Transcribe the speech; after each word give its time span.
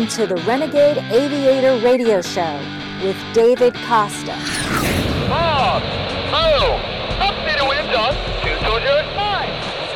Welcome 0.00 0.16
to 0.16 0.34
the 0.34 0.40
Renegade 0.48 0.96
Aviator 1.12 1.76
Radio 1.84 2.22
Show 2.22 2.58
with 3.04 3.18
David 3.34 3.74
Costa. 3.84 4.32
Bob! 5.28 5.82
Oh! 6.32 6.80
Update 7.20 7.58
to 7.60 7.68
wind 7.68 7.92
on 7.92 8.16
220 8.40 8.80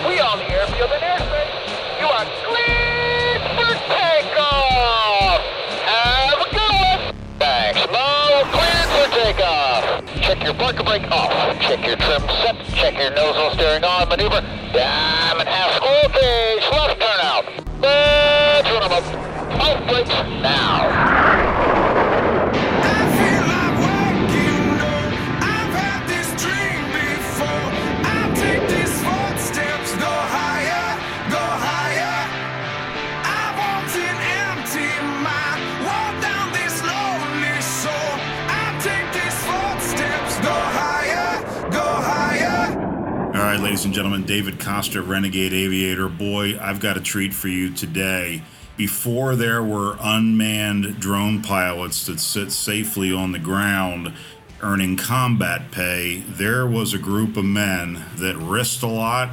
We 0.04 0.20
on 0.20 0.36
the 0.36 0.50
airfield 0.52 0.92
and 0.92 1.00
airspace. 1.08 1.56
You 1.96 2.06
are 2.12 2.28
cleared 2.44 3.44
for 3.56 3.72
takeoff! 3.96 5.40
Have 5.88 6.36
a 6.36 6.48
good 6.52 6.74
one! 6.84 7.00
Thanks, 7.38 7.80
Mo. 7.88 8.44
Cleared 8.52 8.90
for 8.92 9.08
takeoff. 9.08 10.04
Check 10.20 10.44
your 10.44 10.52
parker 10.52 10.84
brake 10.84 11.10
off. 11.10 11.32
Check 11.62 11.80
your 11.86 11.96
trim 11.96 12.20
set. 12.44 12.60
Check 12.76 12.98
your 12.98 13.10
nozzle 13.12 13.52
steering 13.54 13.84
on. 13.84 14.10
Maneuver. 14.10 14.42
Diamond 14.74 15.43
Costa, 44.64 45.02
Renegade 45.02 45.52
Aviator. 45.52 46.08
Boy, 46.08 46.58
I've 46.58 46.80
got 46.80 46.96
a 46.96 47.00
treat 47.00 47.34
for 47.34 47.48
you 47.48 47.70
today. 47.70 48.42
Before 48.78 49.36
there 49.36 49.62
were 49.62 49.98
unmanned 50.00 50.98
drone 50.98 51.42
pilots 51.42 52.06
that 52.06 52.18
sit 52.18 52.50
safely 52.50 53.12
on 53.12 53.32
the 53.32 53.38
ground 53.38 54.14
earning 54.62 54.96
combat 54.96 55.70
pay, 55.70 56.20
there 56.20 56.66
was 56.66 56.94
a 56.94 56.98
group 56.98 57.36
of 57.36 57.44
men 57.44 58.06
that 58.16 58.36
risked 58.38 58.82
a 58.82 58.86
lot, 58.86 59.28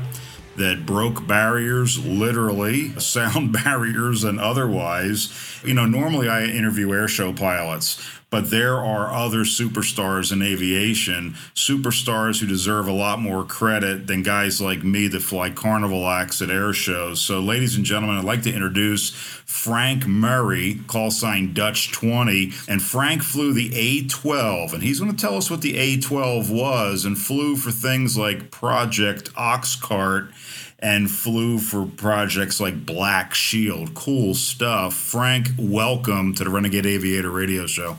that 0.57 0.85
broke 0.85 1.25
barriers, 1.25 2.05
literally, 2.05 2.89
sound 2.99 3.53
barriers 3.53 4.25
and 4.25 4.37
otherwise. 4.37 5.61
You 5.63 5.73
know, 5.73 5.85
normally 5.85 6.27
I 6.27 6.43
interview 6.43 6.89
airshow 6.89 7.33
pilots, 7.39 8.05
but 8.31 8.49
there 8.49 8.77
are 8.77 9.11
other 9.11 9.39
superstars 9.39 10.31
in 10.31 10.41
aviation, 10.41 11.33
superstars 11.53 12.39
who 12.39 12.47
deserve 12.47 12.87
a 12.87 12.93
lot 12.93 13.19
more 13.19 13.43
credit 13.43 14.07
than 14.07 14.23
guys 14.23 14.61
like 14.61 14.85
me 14.85 15.07
that 15.09 15.21
fly 15.21 15.49
carnival 15.49 16.07
acts 16.07 16.41
at 16.41 16.49
air 16.49 16.71
shows. 16.71 17.19
So, 17.19 17.41
ladies 17.41 17.75
and 17.75 17.83
gentlemen, 17.83 18.17
I'd 18.17 18.23
like 18.23 18.43
to 18.43 18.53
introduce 18.53 19.09
Frank 19.09 20.07
Murray, 20.07 20.79
call 20.87 21.11
sign 21.11 21.53
Dutch 21.53 21.91
20. 21.91 22.53
And 22.69 22.81
Frank 22.81 23.21
flew 23.21 23.51
the 23.51 23.75
A 23.75 24.07
12, 24.07 24.75
and 24.75 24.81
he's 24.81 25.01
going 25.01 25.11
to 25.11 25.21
tell 25.21 25.35
us 25.35 25.51
what 25.51 25.59
the 25.59 25.77
A 25.77 25.99
12 25.99 26.49
was 26.49 27.03
and 27.03 27.17
flew 27.17 27.57
for 27.57 27.71
things 27.71 28.17
like 28.17 28.49
Project 28.49 29.33
Oxcart 29.33 30.31
and 30.79 31.11
flew 31.11 31.59
for 31.59 31.85
projects 31.85 32.61
like 32.61 32.85
Black 32.85 33.33
Shield. 33.33 33.93
Cool 33.93 34.35
stuff. 34.35 34.93
Frank, 34.93 35.49
welcome 35.59 36.33
to 36.35 36.45
the 36.45 36.49
Renegade 36.49 36.85
Aviator 36.85 37.29
radio 37.29 37.67
show. 37.67 37.97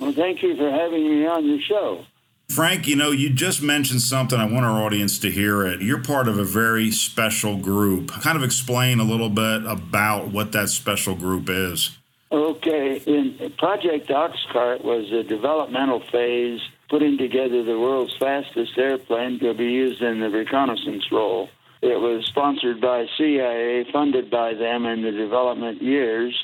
Well, 0.00 0.12
thank 0.12 0.42
you 0.42 0.56
for 0.56 0.70
having 0.70 1.08
me 1.08 1.26
on 1.26 1.46
your 1.46 1.60
show. 1.60 2.04
Frank, 2.48 2.88
you 2.88 2.96
know, 2.96 3.12
you 3.12 3.30
just 3.30 3.62
mentioned 3.62 4.00
something. 4.00 4.40
I 4.40 4.44
want 4.44 4.64
our 4.64 4.82
audience 4.82 5.20
to 5.20 5.30
hear 5.30 5.64
it. 5.64 5.82
You're 5.82 6.02
part 6.02 6.26
of 6.26 6.36
a 6.36 6.44
very 6.44 6.90
special 6.90 7.56
group. 7.56 8.10
Kind 8.10 8.36
of 8.36 8.42
explain 8.42 8.98
a 8.98 9.04
little 9.04 9.28
bit 9.28 9.64
about 9.66 10.28
what 10.28 10.50
that 10.52 10.68
special 10.68 11.14
group 11.14 11.48
is. 11.48 11.96
Okay, 12.32 12.96
in 13.06 13.52
Project 13.58 14.08
Oxcart 14.08 14.82
was 14.84 15.12
a 15.12 15.22
developmental 15.22 16.00
phase 16.10 16.60
putting 16.88 17.18
together 17.18 17.62
the 17.62 17.78
world's 17.78 18.16
fastest 18.18 18.76
airplane 18.78 19.38
to 19.40 19.54
be 19.54 19.64
used 19.64 20.02
in 20.02 20.20
the 20.20 20.30
reconnaissance 20.30 21.04
role. 21.12 21.48
It 21.82 22.00
was 22.00 22.26
sponsored 22.26 22.80
by 22.80 23.06
CIA, 23.16 23.84
funded 23.92 24.30
by 24.30 24.54
them 24.54 24.86
in 24.86 25.02
the 25.02 25.12
development 25.12 25.82
years. 25.82 26.34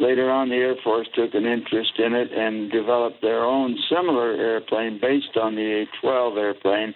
Later 0.00 0.30
on, 0.30 0.48
the 0.48 0.56
Air 0.56 0.76
Force 0.82 1.06
took 1.14 1.34
an 1.34 1.44
interest 1.44 1.92
in 1.98 2.14
it 2.14 2.32
and 2.32 2.72
developed 2.72 3.20
their 3.20 3.44
own 3.44 3.76
similar 3.92 4.32
airplane 4.32 4.98
based 4.98 5.36
on 5.36 5.54
the 5.54 5.84
A 5.84 6.00
12 6.00 6.38
airplane, 6.38 6.94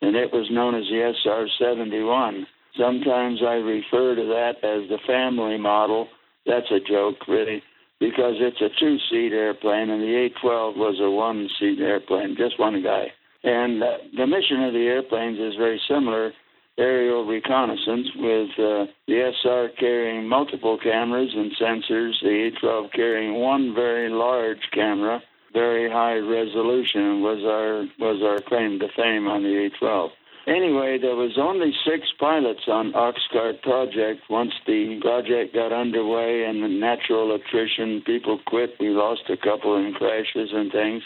and 0.00 0.14
it 0.14 0.32
was 0.32 0.46
known 0.48 0.76
as 0.76 0.84
the 0.84 1.12
SR 1.24 1.48
71. 1.58 2.46
Sometimes 2.78 3.40
I 3.42 3.54
refer 3.54 4.14
to 4.14 4.22
that 4.22 4.62
as 4.62 4.88
the 4.88 5.02
family 5.04 5.58
model. 5.58 6.06
That's 6.46 6.70
a 6.70 6.78
joke, 6.78 7.26
really, 7.26 7.60
because 7.98 8.34
it's 8.38 8.60
a 8.62 8.70
two 8.78 8.98
seat 9.10 9.32
airplane, 9.32 9.90
and 9.90 10.00
the 10.00 10.30
A 10.30 10.40
12 10.40 10.76
was 10.76 11.00
a 11.02 11.10
one 11.10 11.48
seat 11.58 11.80
airplane, 11.80 12.36
just 12.38 12.56
one 12.60 12.80
guy. 12.84 13.08
And 13.42 13.82
uh, 13.82 13.98
the 14.16 14.28
mission 14.28 14.62
of 14.62 14.74
the 14.74 14.86
airplanes 14.86 15.40
is 15.40 15.58
very 15.58 15.80
similar 15.88 16.32
aerial 16.78 17.26
reconnaissance 17.26 18.08
with 18.16 18.50
uh, 18.58 18.86
the 19.06 19.32
SR 19.42 19.70
carrying 19.78 20.28
multiple 20.28 20.78
cameras 20.78 21.30
and 21.34 21.52
sensors, 21.60 22.12
the 22.22 22.50
A-12 22.62 22.92
carrying 22.92 23.34
one 23.34 23.74
very 23.74 24.08
large 24.08 24.70
camera, 24.72 25.22
very 25.52 25.90
high 25.90 26.16
resolution 26.16 27.20
was 27.20 27.42
our 27.44 27.84
was 27.98 28.22
our 28.22 28.40
claim 28.40 28.78
to 28.78 28.88
fame 28.96 29.26
on 29.26 29.42
the 29.42 29.66
A-12. 29.66 30.10
Anyway, 30.46 30.96
there 30.96 31.16
was 31.16 31.36
only 31.36 31.74
six 31.84 32.08
pilots 32.18 32.62
on 32.68 32.92
Oxcart 32.92 33.60
project. 33.60 34.22
Once 34.30 34.52
the 34.66 34.98
project 35.02 35.52
got 35.54 35.72
underway 35.72 36.44
and 36.44 36.62
the 36.62 36.68
natural 36.68 37.34
attrition, 37.34 38.00
people 38.06 38.40
quit. 38.46 38.70
We 38.80 38.88
lost 38.88 39.28
a 39.28 39.36
couple 39.36 39.76
in 39.76 39.92
crashes 39.92 40.48
and 40.54 40.72
things. 40.72 41.02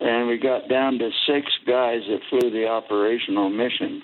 And 0.00 0.28
we 0.28 0.38
got 0.38 0.70
down 0.70 0.98
to 0.98 1.10
six 1.26 1.46
guys 1.66 2.02
that 2.08 2.20
flew 2.30 2.50
the 2.50 2.68
operational 2.68 3.50
mission. 3.50 4.02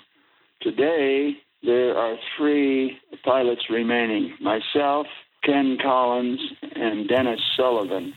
Today, 0.63 1.35
there 1.61 1.97
are 1.97 2.15
three 2.37 2.97
pilots 3.25 3.69
remaining 3.69 4.33
myself, 4.39 5.07
Ken 5.43 5.77
Collins, 5.81 6.39
and 6.73 7.05
Dennis 7.05 7.41
Sullivan. 7.57 8.13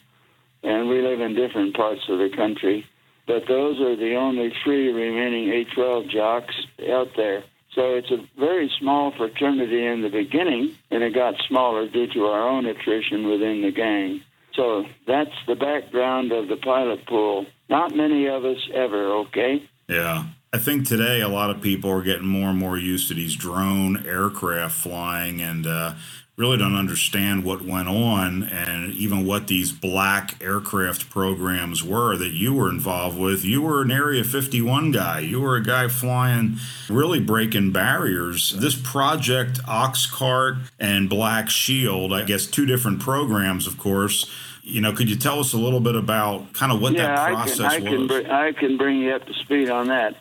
And 0.62 0.88
we 0.88 1.02
live 1.02 1.20
in 1.20 1.34
different 1.34 1.74
parts 1.74 2.02
of 2.08 2.18
the 2.18 2.30
country. 2.36 2.86
But 3.26 3.48
those 3.48 3.80
are 3.80 3.96
the 3.96 4.14
only 4.14 4.52
three 4.62 4.92
remaining 4.92 5.48
A 5.50 5.64
12 5.74 6.08
jocks 6.08 6.54
out 6.88 7.08
there. 7.16 7.42
So 7.74 7.94
it's 7.94 8.12
a 8.12 8.24
very 8.38 8.70
small 8.78 9.12
fraternity 9.16 9.84
in 9.84 10.02
the 10.02 10.08
beginning, 10.08 10.76
and 10.92 11.02
it 11.02 11.14
got 11.14 11.34
smaller 11.48 11.88
due 11.88 12.06
to 12.14 12.26
our 12.26 12.48
own 12.48 12.64
attrition 12.66 13.28
within 13.28 13.62
the 13.62 13.72
gang. 13.72 14.22
So 14.54 14.84
that's 15.06 15.34
the 15.48 15.56
background 15.56 16.30
of 16.30 16.46
the 16.46 16.56
pilot 16.56 17.04
pool. 17.06 17.46
Not 17.68 17.94
many 17.94 18.28
of 18.28 18.44
us 18.44 18.68
ever, 18.72 19.16
okay? 19.26 19.68
Yeah. 19.88 20.26
I 20.56 20.58
think 20.58 20.86
today 20.88 21.20
a 21.20 21.28
lot 21.28 21.50
of 21.50 21.60
people 21.60 21.90
are 21.90 22.00
getting 22.00 22.26
more 22.26 22.48
and 22.48 22.58
more 22.58 22.78
used 22.78 23.08
to 23.08 23.14
these 23.14 23.36
drone 23.36 24.06
aircraft 24.06 24.74
flying 24.74 25.42
and 25.42 25.66
uh, 25.66 25.92
really 26.38 26.56
don't 26.56 26.74
understand 26.74 27.44
what 27.44 27.60
went 27.60 27.90
on 27.90 28.44
and 28.44 28.90
even 28.94 29.26
what 29.26 29.48
these 29.48 29.70
black 29.70 30.42
aircraft 30.42 31.10
programs 31.10 31.84
were 31.84 32.16
that 32.16 32.30
you 32.30 32.54
were 32.54 32.70
involved 32.70 33.18
with. 33.18 33.44
You 33.44 33.60
were 33.60 33.82
an 33.82 33.90
Area 33.90 34.24
51 34.24 34.92
guy, 34.92 35.18
you 35.18 35.42
were 35.42 35.56
a 35.56 35.62
guy 35.62 35.88
flying, 35.88 36.56
really 36.88 37.20
breaking 37.20 37.72
barriers. 37.72 38.56
This 38.58 38.74
project, 38.74 39.62
Oxcart 39.64 40.70
and 40.80 41.10
Black 41.10 41.50
Shield, 41.50 42.14
I 42.14 42.24
guess 42.24 42.46
two 42.46 42.64
different 42.64 43.00
programs, 43.00 43.66
of 43.66 43.76
course. 43.76 44.24
You 44.62 44.80
know, 44.80 44.94
could 44.94 45.10
you 45.10 45.16
tell 45.16 45.38
us 45.38 45.52
a 45.52 45.58
little 45.58 45.80
bit 45.80 45.96
about 45.96 46.54
kind 46.54 46.72
of 46.72 46.80
what 46.80 46.94
yeah, 46.94 47.14
that 47.14 47.28
process 47.28 47.60
I 47.60 47.78
can, 47.78 47.88
I 47.88 47.90
was? 47.90 47.98
Can 47.98 48.06
br- 48.06 48.32
I 48.32 48.52
can 48.52 48.76
bring 48.78 48.96
you 48.96 49.12
up 49.12 49.26
to 49.26 49.34
speed 49.34 49.68
on 49.68 49.88
that. 49.88 50.16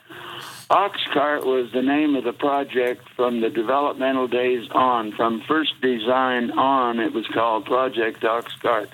Oxcart 0.69 1.45
was 1.45 1.71
the 1.71 1.83
name 1.83 2.15
of 2.15 2.23
the 2.23 2.33
project 2.33 3.07
from 3.15 3.41
the 3.41 3.51
developmental 3.51 4.27
days 4.27 4.67
on. 4.71 5.11
From 5.11 5.43
first 5.47 5.79
design 5.79 6.49
on, 6.51 6.99
it 6.99 7.13
was 7.13 7.27
called 7.27 7.65
Project 7.65 8.21
Oxcart. 8.21 8.89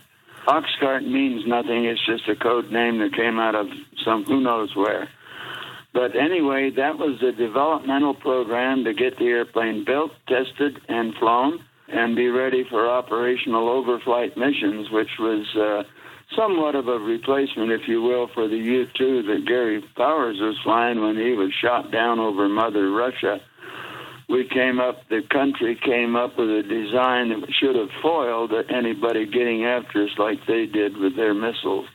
Oxcart 0.47 1.07
means 1.07 1.47
nothing, 1.47 1.85
it's 1.85 2.05
just 2.05 2.27
a 2.27 2.35
code 2.35 2.71
name 2.71 2.99
that 2.99 3.13
came 3.13 3.39
out 3.39 3.55
of 3.55 3.69
some 4.03 4.25
who 4.25 4.41
knows 4.41 4.75
where. 4.75 5.07
But 5.93 6.15
anyway, 6.15 6.71
that 6.71 6.97
was 6.97 7.19
the 7.21 7.31
developmental 7.31 8.15
program 8.15 8.83
to 8.83 8.93
get 8.93 9.17
the 9.17 9.27
airplane 9.27 9.85
built, 9.85 10.11
tested, 10.27 10.81
and 10.89 11.15
flown, 11.15 11.63
and 11.87 12.17
be 12.17 12.27
ready 12.27 12.65
for 12.69 12.89
operational 12.89 13.67
overflight 13.67 14.35
missions, 14.35 14.89
which 14.89 15.11
was 15.19 15.47
uh, 15.55 15.83
somewhat 16.35 16.75
of 16.75 16.87
a 16.87 16.97
replacement, 16.99 17.71
if 17.71 17.87
you 17.87 18.01
will, 18.01 18.27
for 18.33 18.47
the 18.47 18.57
U 18.57 18.87
2 18.97 19.23
that 19.23 19.45
Gary 19.45 19.83
Powers 19.95 20.37
was 20.39 20.57
flying 20.63 21.01
when 21.01 21.17
he 21.17 21.33
was 21.33 21.53
shot 21.53 21.91
down 21.91 22.19
over 22.19 22.47
Mother 22.47 22.89
Russia. 22.89 23.39
we 24.29 24.47
came 24.47 24.79
up, 24.79 25.07
the 25.09 25.21
country 25.29 25.75
came 25.75 26.15
up 26.15 26.37
with 26.37 26.49
a 26.49 26.63
design 26.63 27.29
that 27.29 27.53
should 27.53 27.75
have 27.75 27.89
foiled 28.01 28.53
anybody 28.69 29.25
getting 29.25 29.65
after 29.65 30.03
us 30.03 30.17
like 30.17 30.45
they 30.47 30.65
did 30.65 30.97
with 30.97 31.15
their 31.15 31.33
missiles. 31.33 31.87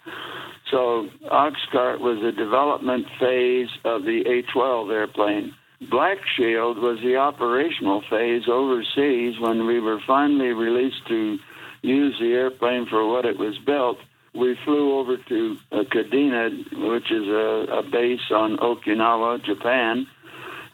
So 0.71 1.09
Oxcart 1.31 2.01
was 2.01 2.23
a 2.23 2.33
development 2.33 3.07
phase 3.21 3.69
of 3.85 4.03
the 4.03 4.23
A-12 4.27 4.93
airplane. 4.93 5.55
Black 5.91 6.19
Shield 6.37 6.79
was 6.79 6.99
the 7.01 7.17
operational 7.17 8.03
phase 8.11 8.49
overseas 8.49 9.39
when 9.39 9.67
we 9.67 9.79
were 9.79 10.01
finally 10.07 10.53
released 10.53 11.07
to 11.09 11.39
use 11.83 12.17
the 12.19 12.33
airplane 12.33 12.87
for 12.87 13.07
what 13.07 13.27
it 13.27 13.39
was 13.39 13.59
built. 13.59 13.99
We 14.37 14.57
flew 14.65 14.99
over 14.99 15.17
to 15.17 15.57
uh, 15.73 15.77
Kadena, 15.85 16.51
which 16.93 17.11
is 17.11 17.27
a, 17.27 17.79
a 17.79 17.83
base 17.83 18.31
on 18.31 18.59
Okinawa, 18.59 19.43
Japan, 19.45 20.07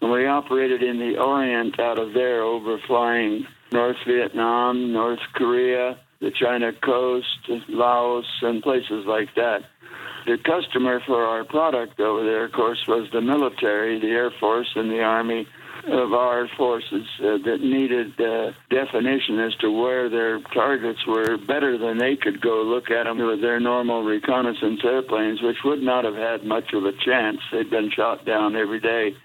and 0.00 0.10
we 0.10 0.26
operated 0.26 0.82
in 0.82 0.98
the 0.98 1.18
Orient 1.18 1.78
out 1.78 1.98
of 1.98 2.12
there, 2.12 2.42
overflying 2.42 3.46
North 3.70 3.98
Vietnam, 4.04 4.92
North 4.92 5.20
Korea, 5.34 5.96
the 6.20 6.32
China 6.32 6.72
coast, 6.72 7.48
Laos, 7.68 8.26
and 8.42 8.62
places 8.62 9.06
like 9.06 9.32
that. 9.36 9.60
The 10.26 10.38
customer 10.38 11.00
for 11.06 11.24
our 11.24 11.44
product 11.44 12.00
over 12.00 12.24
there, 12.24 12.44
of 12.46 12.52
course, 12.52 12.84
was 12.88 13.08
the 13.12 13.20
military, 13.20 14.00
the 14.00 14.08
Air 14.08 14.32
Force, 14.40 14.70
and 14.74 14.90
the 14.90 15.02
Army 15.02 15.46
of 15.86 16.12
our 16.12 16.48
forces 16.56 17.06
uh, 17.20 17.38
that 17.44 17.58
needed 17.60 18.18
uh, 18.20 18.52
definition 18.70 19.40
as 19.40 19.54
to 19.56 19.70
where 19.70 20.08
their 20.08 20.40
targets 20.54 21.00
were 21.06 21.36
better 21.36 21.76
than 21.78 21.98
they 21.98 22.16
could 22.16 22.40
go 22.40 22.62
look 22.62 22.90
at 22.90 23.04
them 23.04 23.18
with 23.18 23.40
their 23.40 23.58
normal 23.58 24.02
reconnaissance 24.02 24.80
airplanes, 24.84 25.42
which 25.42 25.58
would 25.64 25.82
not 25.82 26.04
have 26.04 26.14
had 26.14 26.44
much 26.44 26.72
of 26.72 26.84
a 26.84 26.92
chance. 26.92 27.38
They'd 27.50 27.70
been 27.70 27.90
shot 27.90 28.24
down 28.24 28.56
every 28.56 28.80
day 28.80 29.16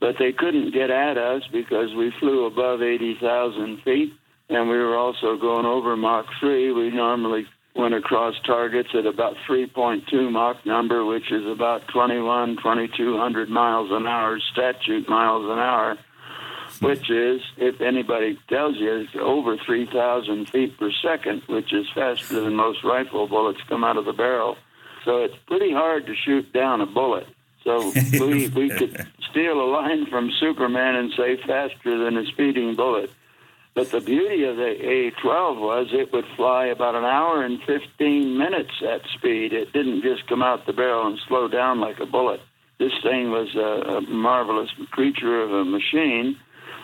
but 0.00 0.16
they 0.18 0.32
couldn't 0.32 0.74
get 0.74 0.90
at 0.90 1.16
us 1.16 1.42
because 1.50 1.94
we 1.94 2.12
flew 2.20 2.44
above 2.44 2.82
80,000 2.82 3.80
feet 3.82 4.12
and 4.48 4.68
we 4.68 4.76
were 4.76 4.96
also 4.96 5.38
going 5.38 5.64
over 5.64 5.96
Mach 5.96 6.26
3. 6.40 6.72
We 6.72 6.90
normally 6.90 7.46
went 7.74 7.94
across 7.94 8.34
targets 8.46 8.90
at 8.94 9.06
about 9.06 9.36
3.2 9.48 10.30
Mach 10.30 10.64
number, 10.64 11.04
which 11.04 11.30
is 11.32 11.46
about 11.46 11.86
21, 11.88 12.56
2200 12.56 13.48
miles 13.48 13.90
an 13.90 14.06
hour, 14.06 14.38
statute 14.52 15.08
miles 15.08 15.44
an 15.44 15.58
hour, 15.58 15.98
which 16.80 17.10
is, 17.10 17.40
if 17.56 17.80
anybody 17.80 18.38
tells 18.48 18.76
you, 18.76 18.92
it's 19.00 19.10
over 19.20 19.56
3,000 19.56 20.48
feet 20.50 20.78
per 20.78 20.90
second, 21.02 21.42
which 21.48 21.72
is 21.72 21.86
faster 21.94 22.40
than 22.40 22.54
most 22.54 22.84
rifle 22.84 23.26
bullets 23.26 23.60
come 23.68 23.82
out 23.82 23.96
of 23.96 24.04
the 24.04 24.12
barrel. 24.12 24.56
So 25.04 25.24
it's 25.24 25.36
pretty 25.46 25.72
hard 25.72 26.06
to 26.06 26.14
shoot 26.14 26.52
down 26.52 26.80
a 26.80 26.86
bullet. 26.86 27.26
So 27.64 27.92
we, 28.12 28.48
we 28.48 28.68
could 28.68 29.06
steal 29.30 29.60
a 29.60 29.68
line 29.68 30.06
from 30.06 30.30
Superman 30.38 30.96
and 30.96 31.12
say 31.16 31.36
faster 31.46 32.04
than 32.04 32.16
a 32.16 32.26
speeding 32.26 32.76
bullet. 32.76 33.10
But 33.74 33.90
the 33.90 34.00
beauty 34.00 34.44
of 34.44 34.56
the 34.56 35.12
A12 35.22 35.60
was 35.60 35.88
it 35.90 36.12
would 36.12 36.26
fly 36.36 36.66
about 36.66 36.94
an 36.94 37.04
hour 37.04 37.44
and 37.44 37.60
15 37.64 38.38
minutes 38.38 38.70
at 38.88 39.02
speed. 39.16 39.52
It 39.52 39.72
didn't 39.72 40.02
just 40.02 40.28
come 40.28 40.42
out 40.42 40.64
the 40.64 40.72
barrel 40.72 41.08
and 41.08 41.18
slow 41.26 41.48
down 41.48 41.80
like 41.80 41.98
a 41.98 42.06
bullet. 42.06 42.40
This 42.78 42.92
thing 43.02 43.30
was 43.30 43.54
a, 43.56 43.96
a 43.96 44.00
marvelous 44.02 44.70
creature 44.92 45.42
of 45.42 45.52
a 45.52 45.64
machine, 45.64 46.36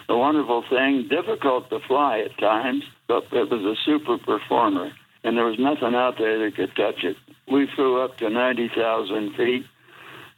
a 0.08 0.16
wonderful 0.16 0.64
thing, 0.68 1.06
difficult 1.08 1.70
to 1.70 1.78
fly 1.86 2.20
at 2.20 2.36
times, 2.38 2.82
but 3.06 3.24
it 3.32 3.48
was 3.48 3.64
a 3.64 3.80
super 3.84 4.18
performer. 4.18 4.90
And 5.22 5.36
there 5.36 5.44
was 5.44 5.58
nothing 5.60 5.94
out 5.94 6.18
there 6.18 6.38
that 6.44 6.56
could 6.56 6.74
touch 6.74 7.04
it. 7.04 7.16
We 7.50 7.68
flew 7.76 8.00
up 8.00 8.18
to 8.18 8.30
90,000 8.30 9.34
feet 9.36 9.64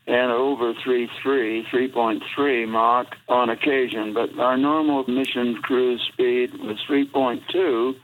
and 0.07 0.33
over 0.33 0.75
3.3, 0.75 1.63
3.3 1.73 2.69
Mach 2.69 3.07
on 3.29 3.51
occasion. 3.51 4.15
But 4.15 4.39
our 4.39 4.57
normal 4.57 5.05
mission 5.07 5.57
cruise 5.63 6.03
speed 6.13 6.55
was 6.59 6.79
3.2, 6.89 7.95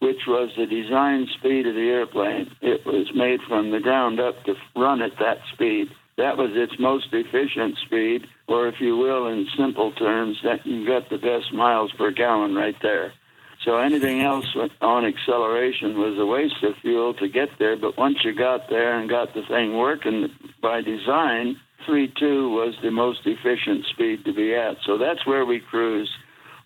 which 0.00 0.26
was 0.26 0.50
the 0.56 0.66
design 0.66 1.28
speed 1.38 1.66
of 1.66 1.74
the 1.74 1.88
airplane. 1.88 2.50
It 2.60 2.84
was 2.84 3.10
made 3.14 3.40
from 3.48 3.70
the 3.70 3.80
ground 3.80 4.20
up 4.20 4.44
to 4.44 4.54
run 4.76 5.02
at 5.02 5.18
that 5.18 5.38
speed. 5.52 5.88
That 6.16 6.36
was 6.36 6.50
its 6.52 6.78
most 6.78 7.06
efficient 7.12 7.78
speed, 7.86 8.26
or 8.46 8.68
if 8.68 8.74
you 8.78 8.96
will, 8.96 9.26
in 9.28 9.46
simple 9.56 9.92
terms, 9.92 10.36
that 10.44 10.66
you 10.66 10.86
got 10.86 11.08
the 11.08 11.16
best 11.16 11.52
miles 11.54 11.92
per 11.96 12.10
gallon 12.10 12.54
right 12.54 12.76
there. 12.82 13.14
So 13.64 13.76
anything 13.76 14.22
else 14.22 14.46
on 14.80 15.04
acceleration 15.04 15.98
was 15.98 16.18
a 16.18 16.24
waste 16.24 16.62
of 16.62 16.76
fuel 16.80 17.12
to 17.14 17.28
get 17.28 17.50
there. 17.58 17.76
But 17.76 17.98
once 17.98 18.18
you 18.24 18.34
got 18.34 18.70
there 18.70 18.98
and 18.98 19.08
got 19.08 19.34
the 19.34 19.42
thing 19.42 19.76
working 19.76 20.30
by 20.62 20.80
design, 20.80 21.60
3.2 21.86 22.50
was 22.50 22.74
the 22.82 22.90
most 22.90 23.20
efficient 23.26 23.84
speed 23.86 24.24
to 24.24 24.32
be 24.32 24.54
at. 24.54 24.76
So 24.86 24.96
that's 24.96 25.26
where 25.26 25.44
we 25.44 25.60
cruised. 25.60 26.12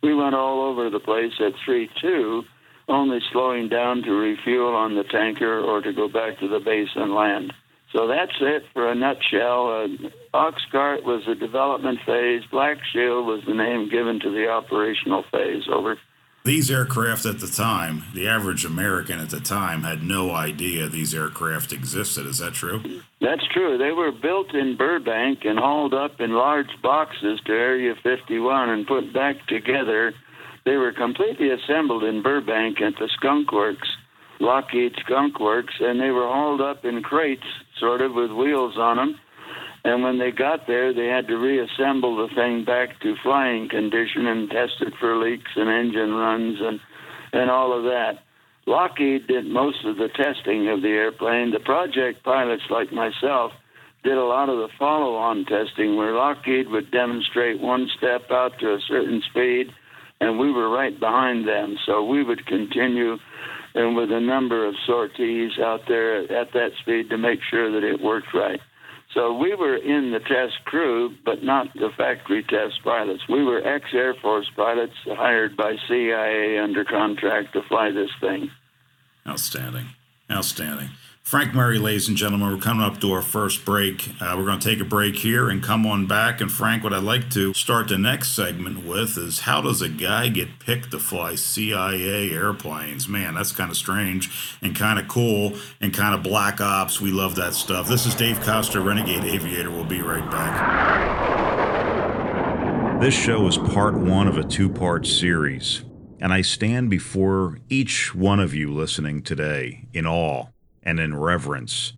We 0.02 0.14
went 0.14 0.36
all 0.36 0.62
over 0.62 0.88
the 0.88 1.00
place 1.00 1.32
at 1.40 1.54
3.2, 1.66 2.44
only 2.88 3.18
slowing 3.32 3.68
down 3.68 4.02
to 4.02 4.12
refuel 4.12 4.76
on 4.76 4.94
the 4.94 5.04
tanker 5.04 5.60
or 5.60 5.80
to 5.80 5.92
go 5.92 6.08
back 6.08 6.38
to 6.40 6.48
the 6.48 6.60
base 6.60 6.90
and 6.94 7.12
land. 7.12 7.52
So 7.92 8.06
that's 8.06 8.36
it 8.40 8.64
for 8.72 8.90
a 8.90 8.94
nutshell. 8.94 9.68
Uh, 9.68 10.08
Oxcart 10.34 11.04
was 11.04 11.22
the 11.26 11.34
development 11.34 12.00
phase. 12.04 12.42
Black 12.50 12.78
Shield 12.92 13.26
was 13.26 13.42
the 13.46 13.54
name 13.54 13.88
given 13.88 14.20
to 14.20 14.30
the 14.30 14.48
operational 14.48 15.24
phase. 15.30 15.64
Over. 15.72 15.96
These 16.44 16.70
aircraft 16.70 17.24
at 17.24 17.40
the 17.40 17.46
time, 17.46 18.04
the 18.12 18.28
average 18.28 18.66
American 18.66 19.18
at 19.18 19.30
the 19.30 19.40
time 19.40 19.82
had 19.82 20.02
no 20.02 20.32
idea 20.32 20.90
these 20.90 21.14
aircraft 21.14 21.72
existed. 21.72 22.26
Is 22.26 22.36
that 22.36 22.52
true? 22.52 22.82
That's 23.22 23.46
true. 23.50 23.78
They 23.78 23.92
were 23.92 24.12
built 24.12 24.54
in 24.54 24.76
Burbank 24.76 25.46
and 25.46 25.58
hauled 25.58 25.94
up 25.94 26.20
in 26.20 26.34
large 26.34 26.68
boxes 26.82 27.40
to 27.46 27.52
Area 27.52 27.94
51 28.02 28.68
and 28.68 28.86
put 28.86 29.10
back 29.14 29.46
together. 29.46 30.12
They 30.66 30.76
were 30.76 30.92
completely 30.92 31.48
assembled 31.48 32.04
in 32.04 32.22
Burbank 32.22 32.78
at 32.82 32.92
the 32.98 33.08
Skunk 33.16 33.50
Works, 33.50 33.88
Lockheed 34.38 34.96
Skunk 35.02 35.40
Works, 35.40 35.72
and 35.80 35.98
they 35.98 36.10
were 36.10 36.28
hauled 36.28 36.60
up 36.60 36.84
in 36.84 37.02
crates, 37.02 37.46
sort 37.80 38.02
of 38.02 38.12
with 38.12 38.32
wheels 38.32 38.76
on 38.76 38.98
them 38.98 39.18
and 39.84 40.02
when 40.02 40.18
they 40.18 40.30
got 40.30 40.66
there, 40.66 40.94
they 40.94 41.06
had 41.06 41.28
to 41.28 41.36
reassemble 41.36 42.16
the 42.16 42.34
thing 42.34 42.64
back 42.64 43.00
to 43.00 43.16
flying 43.22 43.68
condition 43.68 44.26
and 44.26 44.50
test 44.50 44.80
it 44.80 44.94
for 44.98 45.16
leaks 45.16 45.50
and 45.56 45.68
engine 45.68 46.14
runs 46.14 46.58
and, 46.60 46.80
and 47.32 47.50
all 47.50 47.76
of 47.76 47.84
that. 47.84 48.20
Lockheed 48.66 49.26
did 49.26 49.44
most 49.44 49.84
of 49.84 49.96
the 49.96 50.08
testing 50.08 50.68
of 50.70 50.80
the 50.80 50.88
airplane. 50.88 51.50
The 51.50 51.60
project 51.60 52.24
pilots, 52.24 52.62
like 52.70 52.92
myself, 52.92 53.52
did 54.02 54.16
a 54.16 54.24
lot 54.24 54.48
of 54.48 54.56
the 54.56 54.68
follow 54.78 55.16
on 55.16 55.44
testing 55.44 55.96
where 55.96 56.14
Lockheed 56.14 56.68
would 56.68 56.90
demonstrate 56.90 57.60
one 57.60 57.88
step 57.96 58.30
out 58.30 58.58
to 58.60 58.74
a 58.74 58.80
certain 58.88 59.22
speed, 59.30 59.66
and 60.20 60.38
we 60.38 60.50
were 60.50 60.70
right 60.70 60.98
behind 60.98 61.46
them. 61.46 61.76
So 61.84 62.04
we 62.04 62.22
would 62.24 62.46
continue 62.46 63.18
and 63.74 63.96
with 63.96 64.10
a 64.12 64.20
number 64.20 64.66
of 64.66 64.74
sorties 64.86 65.58
out 65.58 65.80
there 65.88 66.20
at 66.20 66.52
that 66.52 66.70
speed 66.80 67.10
to 67.10 67.18
make 67.18 67.40
sure 67.50 67.72
that 67.72 67.86
it 67.86 68.00
worked 68.00 68.32
right. 68.32 68.60
So 69.14 69.32
we 69.32 69.54
were 69.54 69.76
in 69.76 70.10
the 70.10 70.18
test 70.18 70.64
crew, 70.64 71.14
but 71.24 71.44
not 71.44 71.72
the 71.74 71.90
factory 71.96 72.42
test 72.42 72.82
pilots. 72.82 73.22
We 73.28 73.44
were 73.44 73.64
ex 73.64 73.86
Air 73.94 74.14
Force 74.20 74.50
pilots 74.56 74.94
hired 75.06 75.56
by 75.56 75.76
CIA 75.88 76.58
under 76.58 76.84
contract 76.84 77.52
to 77.52 77.62
fly 77.62 77.92
this 77.92 78.10
thing. 78.20 78.50
Outstanding. 79.26 79.86
Outstanding. 80.30 80.90
Frank 81.24 81.54
Murray, 81.54 81.78
ladies 81.78 82.06
and 82.06 82.18
gentlemen, 82.18 82.52
we're 82.52 82.60
coming 82.60 82.84
up 82.84 83.00
to 83.00 83.10
our 83.12 83.22
first 83.22 83.64
break. 83.64 84.10
Uh, 84.20 84.34
we're 84.36 84.44
going 84.44 84.58
to 84.58 84.68
take 84.68 84.78
a 84.78 84.84
break 84.84 85.16
here 85.16 85.48
and 85.48 85.62
come 85.62 85.86
on 85.86 86.06
back. 86.06 86.42
And 86.42 86.52
Frank, 86.52 86.84
what 86.84 86.92
I'd 86.92 87.02
like 87.02 87.30
to 87.30 87.54
start 87.54 87.88
the 87.88 87.96
next 87.96 88.36
segment 88.36 88.84
with 88.84 89.16
is 89.16 89.40
how 89.40 89.62
does 89.62 89.80
a 89.80 89.88
guy 89.88 90.28
get 90.28 90.58
picked 90.58 90.90
to 90.90 90.98
fly 90.98 91.34
CIA 91.34 92.30
airplanes? 92.30 93.08
Man, 93.08 93.32
that's 93.32 93.52
kind 93.52 93.70
of 93.70 93.76
strange 93.78 94.58
and 94.60 94.76
kind 94.76 94.98
of 94.98 95.08
cool 95.08 95.54
and 95.80 95.94
kind 95.94 96.14
of 96.14 96.22
black 96.22 96.60
ops. 96.60 97.00
We 97.00 97.10
love 97.10 97.36
that 97.36 97.54
stuff. 97.54 97.88
This 97.88 98.04
is 98.04 98.14
Dave 98.14 98.38
Costa, 98.42 98.82
Renegade 98.82 99.24
Aviator. 99.24 99.70
We'll 99.70 99.84
be 99.84 100.02
right 100.02 100.30
back. 100.30 100.60
This 103.00 103.14
show 103.14 103.46
is 103.46 103.56
part 103.56 103.94
one 103.94 104.28
of 104.28 104.36
a 104.36 104.44
two 104.44 104.68
part 104.68 105.06
series, 105.06 105.84
and 106.20 106.34
I 106.34 106.42
stand 106.42 106.90
before 106.90 107.60
each 107.70 108.14
one 108.14 108.40
of 108.40 108.52
you 108.52 108.70
listening 108.70 109.22
today 109.22 109.88
in 109.94 110.06
awe 110.06 110.48
and 110.84 111.00
in 111.00 111.16
reverence 111.16 111.94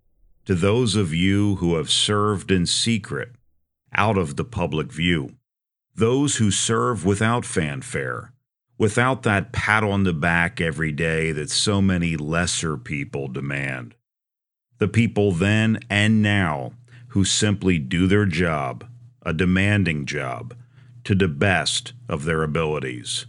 to 0.47 0.55
those 0.55 0.95
of 0.95 1.13
you 1.13 1.57
who 1.57 1.75
have 1.75 1.91
served 1.91 2.51
in 2.51 2.65
secret, 2.65 3.33
out 3.93 4.17
of 4.17 4.37
the 4.37 4.45
public 4.45 4.93
view, 4.93 5.35
those 5.95 6.37
who 6.37 6.51
serve 6.51 7.05
without 7.05 7.45
fanfare, 7.45 8.33
without 8.79 9.25
that 9.25 9.53
pat 9.53 9.83
on 9.83 10.05
the 10.05 10.13
back 10.13 10.61
every 10.61 10.93
day 10.93 11.33
that 11.33 11.51
so 11.51 11.83
many 11.83 12.17
lesser 12.17 12.77
people 12.77 13.27
demand. 13.27 13.95
The 14.79 14.89
people 14.89 15.33
then 15.33 15.81
and 15.91 16.23
now 16.23 16.73
who 17.09 17.25
simply 17.25 17.79
do 17.79 18.07
their 18.07 18.27
job, 18.27 18.87
a 19.23 19.33
demanding 19.33 20.07
job, 20.07 20.55
to 21.05 21.15
the 21.15 21.29
best 21.29 21.93
of 22.09 22.25
their 22.25 22.43
abilities 22.43 23.27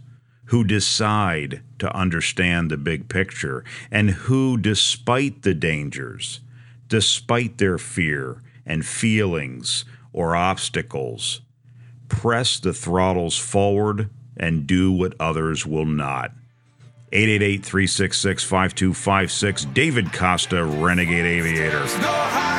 who 0.48 0.64
decide 0.64 1.62
to 1.78 1.94
understand 1.94 2.70
the 2.70 2.76
big 2.76 3.08
picture 3.08 3.64
and 3.90 4.10
who, 4.10 4.56
despite 4.56 5.42
the 5.42 5.54
dangers, 5.54 6.40
despite 6.88 7.58
their 7.58 7.78
fear 7.78 8.42
and 8.64 8.84
feelings 8.84 9.84
or 10.12 10.34
obstacles, 10.34 11.42
press 12.08 12.58
the 12.58 12.72
throttles 12.72 13.36
forward 13.36 14.08
and 14.36 14.66
do 14.66 14.90
what 14.90 15.14
others 15.20 15.66
will 15.66 15.86
not. 15.86 16.32
888 17.12 17.64
366 17.64 18.44
5256. 18.44 19.64
David 19.66 20.12
Costa, 20.12 20.64
Renegade 20.64 21.24
Aviator. 21.24 22.57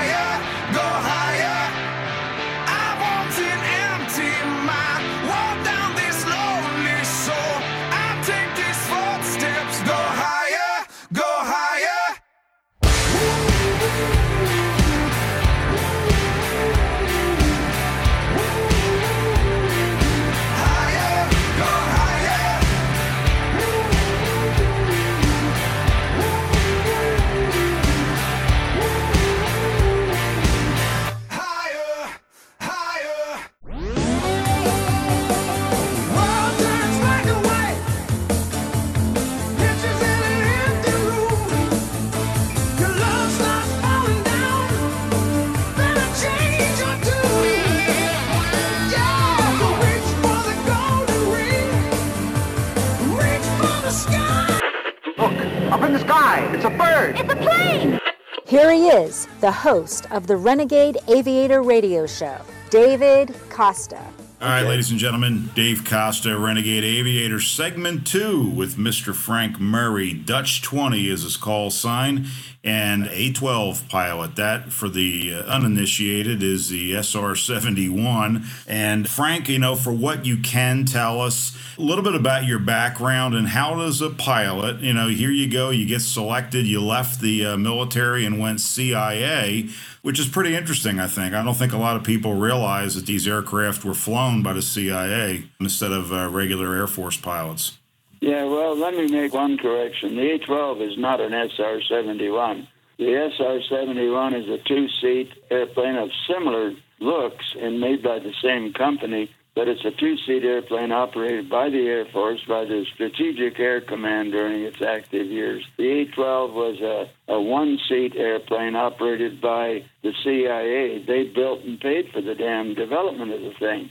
The 59.39 59.51
host 59.51 60.05
of 60.11 60.27
the 60.27 60.35
Renegade 60.35 60.97
Aviator 61.07 61.61
Radio 61.61 62.05
Show, 62.05 62.37
David 62.69 63.33
Costa. 63.49 64.01
All 64.41 64.47
right, 64.47 64.63
ladies 64.63 64.89
and 64.89 64.99
gentlemen, 64.99 65.49
Dave 65.53 65.83
Costa, 65.83 66.37
Renegade 66.37 66.83
Aviator, 66.83 67.39
segment 67.39 68.07
two 68.07 68.49
with 68.49 68.75
Mr. 68.75 69.13
Frank 69.13 69.59
Murray. 69.59 70.13
Dutch 70.13 70.61
20 70.61 71.09
is 71.09 71.23
his 71.23 71.37
call 71.37 71.69
sign, 71.69 72.27
and 72.63 73.05
A12 73.05 73.87
pilot. 73.89 74.35
That, 74.35 74.71
for 74.71 74.89
the 74.89 75.33
uh, 75.35 75.41
uninitiated, 75.43 76.43
is 76.43 76.69
the 76.69 76.93
SR 76.95 77.35
71. 77.35 78.43
And 78.67 79.09
Frank, 79.09 79.47
you 79.49 79.59
know, 79.59 79.75
for 79.75 79.93
what 79.93 80.25
you 80.25 80.37
can 80.37 80.85
tell 80.85 81.21
us, 81.21 81.57
a 81.77 81.81
little 81.81 82.03
bit 82.03 82.15
about 82.15 82.45
your 82.45 82.59
background 82.59 83.35
and 83.35 83.47
how 83.47 83.75
does 83.75 84.01
a 84.01 84.09
pilot, 84.09 84.81
you 84.81 84.93
know, 84.93 85.07
here 85.07 85.31
you 85.31 85.49
go, 85.49 85.69
you 85.69 85.85
get 85.85 86.01
selected, 86.01 86.67
you 86.67 86.81
left 86.81 87.21
the 87.21 87.45
uh, 87.45 87.57
military 87.57 88.25
and 88.25 88.39
went 88.39 88.59
CIA 88.59 89.69
which 90.01 90.19
is 90.19 90.27
pretty 90.27 90.55
interesting, 90.55 90.99
I 90.99 91.07
think. 91.07 91.33
I 91.33 91.43
don't 91.43 91.55
think 91.55 91.73
a 91.73 91.77
lot 91.77 91.95
of 91.95 92.03
people 92.03 92.33
realize 92.33 92.95
that 92.95 93.05
these 93.05 93.27
aircraft 93.27 93.83
were 93.83 93.93
flown 93.93 94.41
by 94.41 94.53
the 94.53 94.61
CIA 94.61 95.43
instead 95.59 95.91
of 95.91 96.11
uh, 96.11 96.29
regular 96.29 96.73
Air 96.73 96.87
Force 96.87 97.17
pilots. 97.17 97.77
Yeah, 98.21 98.45
well, 98.45 98.77
let 98.77 98.93
me 98.93 99.07
make 99.07 99.33
one 99.33 99.57
correction. 99.57 100.15
The 100.15 100.31
A 100.31 100.39
12 100.39 100.81
is 100.81 100.97
not 100.97 101.21
an 101.21 101.33
SR 101.33 101.81
71. 101.81 102.67
The 102.97 103.31
SR 103.37 103.61
71 103.69 104.33
is 104.33 104.49
a 104.49 104.57
two 104.57 104.87
seat 105.01 105.31
airplane 105.49 105.95
of 105.95 106.09
similar 106.27 106.73
looks 106.99 107.55
and 107.57 107.79
made 107.79 108.03
by 108.03 108.19
the 108.19 108.33
same 108.41 108.73
company 108.73 109.29
but 109.59 109.67
it's 109.67 109.83
a 109.83 109.91
two-seat 109.91 110.45
airplane 110.45 110.93
operated 110.93 111.49
by 111.49 111.69
the 111.69 111.85
Air 111.85 112.05
Force 112.05 112.39
by 112.47 112.63
the 112.63 112.85
Strategic 112.93 113.59
Air 113.59 113.81
Command 113.81 114.31
during 114.31 114.63
its 114.63 114.81
active 114.81 115.27
years. 115.27 115.65
The 115.75 116.01
A-12 116.01 116.53
was 116.53 116.79
a, 116.79 117.33
a 117.33 117.41
one-seat 117.41 118.15
airplane 118.15 118.77
operated 118.77 119.41
by 119.41 119.83
the 120.01 120.13
CIA. 120.23 121.03
They 121.05 121.25
built 121.25 121.65
and 121.65 121.77
paid 121.77 122.09
for 122.13 122.21
the 122.21 122.35
damn 122.35 122.73
development 122.73 123.33
of 123.33 123.41
the 123.41 123.51
thing. 123.59 123.89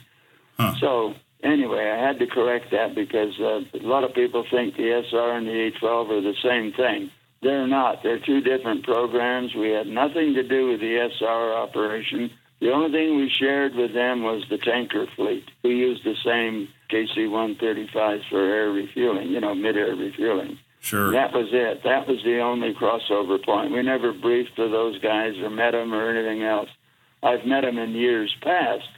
Huh. 0.56 0.74
So 0.80 1.14
anyway, 1.42 1.90
I 1.90 2.06
had 2.06 2.18
to 2.18 2.26
correct 2.26 2.70
that 2.72 2.94
because 2.94 3.38
uh, 3.40 3.60
a 3.74 3.86
lot 3.86 4.04
of 4.04 4.14
people 4.14 4.44
think 4.50 4.76
the 4.76 5.04
SR 5.08 5.32
and 5.36 5.46
the 5.46 5.66
A-12 5.66 6.10
are 6.10 6.20
the 6.20 6.34
same 6.42 6.72
thing. 6.72 7.10
They're 7.42 7.68
not. 7.68 8.02
They're 8.02 8.18
two 8.18 8.40
different 8.40 8.84
programs. 8.84 9.54
We 9.54 9.70
had 9.70 9.86
nothing 9.86 10.34
to 10.34 10.42
do 10.42 10.68
with 10.68 10.80
the 10.80 11.10
SR 11.18 11.54
operation. 11.54 12.30
The 12.60 12.72
only 12.72 12.90
thing 12.90 13.16
we 13.16 13.28
shared 13.28 13.76
with 13.76 13.94
them 13.94 14.22
was 14.22 14.44
the 14.50 14.58
tanker 14.58 15.06
fleet. 15.14 15.44
We 15.62 15.76
used 15.76 16.04
the 16.04 16.16
same 16.24 16.68
KC 16.90 17.28
135s 17.28 18.28
for 18.28 18.40
air 18.40 18.70
refueling, 18.70 19.28
you 19.28 19.40
know, 19.40 19.54
mid 19.54 19.76
air 19.76 19.94
refueling. 19.94 20.58
Sure. 20.80 21.12
That 21.12 21.32
was 21.32 21.48
it. 21.52 21.82
That 21.84 22.08
was 22.08 22.22
the 22.24 22.40
only 22.40 22.74
crossover 22.74 23.42
point. 23.44 23.72
We 23.72 23.82
never 23.82 24.12
briefed 24.12 24.58
with 24.58 24.70
those 24.70 24.98
guys 24.98 25.36
or 25.38 25.50
met 25.50 25.72
them 25.72 25.94
or 25.94 26.10
anything 26.10 26.42
else. 26.42 26.68
I've 27.22 27.44
met 27.44 27.62
them 27.62 27.78
in 27.78 27.90
years 27.90 28.34
past. 28.42 28.88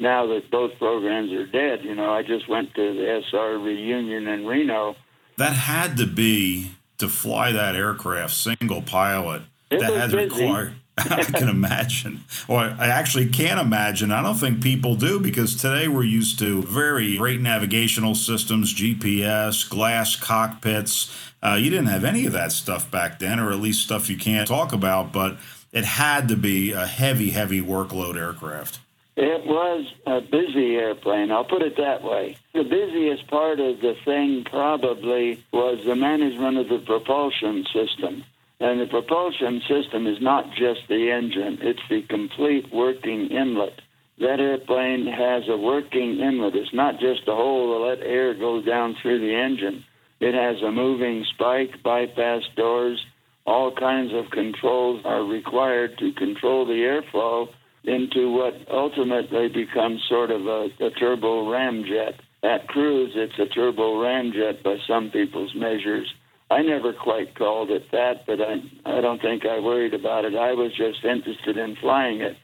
Now 0.00 0.26
that 0.28 0.50
both 0.50 0.78
programs 0.78 1.30
are 1.32 1.46
dead, 1.46 1.84
you 1.84 1.94
know, 1.94 2.12
I 2.12 2.22
just 2.22 2.48
went 2.48 2.74
to 2.74 2.94
the 2.94 3.22
SR 3.30 3.58
reunion 3.58 4.26
in 4.26 4.46
Reno. 4.46 4.96
That 5.36 5.52
had 5.52 5.98
to 5.98 6.06
be 6.06 6.72
to 6.98 7.08
fly 7.08 7.52
that 7.52 7.76
aircraft 7.76 8.34
single 8.34 8.82
pilot. 8.82 9.42
It 9.70 9.80
that 9.80 9.92
had 9.92 10.10
to 10.10 10.16
require 10.16 10.74
I 11.10 11.22
can 11.22 11.48
imagine. 11.48 12.24
Or 12.48 12.58
I 12.58 12.88
actually 12.88 13.28
can't 13.28 13.60
imagine. 13.60 14.10
I 14.10 14.22
don't 14.22 14.34
think 14.34 14.62
people 14.62 14.96
do 14.96 15.20
because 15.20 15.54
today 15.54 15.88
we're 15.88 16.02
used 16.02 16.38
to 16.40 16.62
very 16.62 17.16
great 17.16 17.40
navigational 17.40 18.14
systems, 18.14 18.74
GPS, 18.74 19.68
glass 19.68 20.16
cockpits. 20.16 21.14
Uh, 21.42 21.58
you 21.60 21.70
didn't 21.70 21.86
have 21.86 22.04
any 22.04 22.26
of 22.26 22.32
that 22.32 22.52
stuff 22.52 22.90
back 22.90 23.18
then, 23.18 23.40
or 23.40 23.50
at 23.50 23.60
least 23.60 23.82
stuff 23.82 24.10
you 24.10 24.16
can't 24.16 24.48
talk 24.48 24.72
about, 24.72 25.12
but 25.12 25.38
it 25.72 25.84
had 25.84 26.28
to 26.28 26.36
be 26.36 26.72
a 26.72 26.86
heavy, 26.86 27.30
heavy 27.30 27.62
workload 27.62 28.16
aircraft. 28.16 28.80
It 29.22 29.44
was 29.44 29.84
a 30.06 30.22
busy 30.22 30.76
airplane, 30.76 31.30
I'll 31.30 31.44
put 31.44 31.60
it 31.60 31.76
that 31.76 32.02
way. 32.02 32.38
The 32.54 32.64
busiest 32.64 33.26
part 33.26 33.60
of 33.60 33.82
the 33.82 33.94
thing 34.02 34.44
probably 34.44 35.44
was 35.52 35.84
the 35.84 35.94
management 35.94 36.56
of 36.56 36.70
the 36.70 36.78
propulsion 36.78 37.66
system. 37.66 38.24
And 38.60 38.80
the 38.80 38.86
propulsion 38.86 39.60
system 39.68 40.06
is 40.06 40.22
not 40.22 40.54
just 40.54 40.88
the 40.88 41.10
engine, 41.10 41.58
it's 41.60 41.86
the 41.90 42.00
complete 42.00 42.72
working 42.72 43.26
inlet. 43.26 43.82
That 44.20 44.40
airplane 44.40 45.06
has 45.06 45.46
a 45.50 45.56
working 45.58 46.20
inlet. 46.20 46.56
It's 46.56 46.72
not 46.72 46.98
just 46.98 47.28
a 47.28 47.34
hole 47.34 47.74
to 47.74 47.84
let 47.84 48.00
air 48.00 48.32
go 48.32 48.62
down 48.62 48.96
through 49.02 49.20
the 49.20 49.34
engine. 49.34 49.84
It 50.20 50.32
has 50.32 50.62
a 50.62 50.72
moving 50.72 51.26
spike, 51.26 51.82
bypass 51.82 52.44
doors, 52.56 53.04
all 53.44 53.70
kinds 53.70 54.14
of 54.14 54.30
controls 54.30 55.04
are 55.04 55.24
required 55.24 55.98
to 55.98 56.12
control 56.12 56.64
the 56.64 56.72
airflow 56.72 57.50
into 57.84 58.30
what 58.30 58.54
ultimately 58.70 59.48
becomes 59.48 60.02
sort 60.08 60.30
of 60.30 60.46
a, 60.46 60.68
a 60.80 60.90
turbo 60.90 61.44
ramjet. 61.44 62.14
At 62.42 62.68
cruise, 62.68 63.12
it's 63.14 63.38
a 63.38 63.52
turbo 63.52 63.94
ramjet 63.94 64.62
by 64.62 64.76
some 64.86 65.10
people's 65.10 65.54
measures. 65.54 66.12
I 66.50 66.62
never 66.62 66.92
quite 66.92 67.36
called 67.36 67.70
it 67.70 67.90
that, 67.92 68.26
but 68.26 68.40
I, 68.40 68.56
I 68.84 69.00
don't 69.00 69.22
think 69.22 69.44
I 69.46 69.60
worried 69.60 69.94
about 69.94 70.24
it. 70.24 70.34
I 70.34 70.52
was 70.52 70.72
just 70.76 71.04
interested 71.04 71.56
in 71.56 71.76
flying 71.76 72.20
it. 72.20 72.36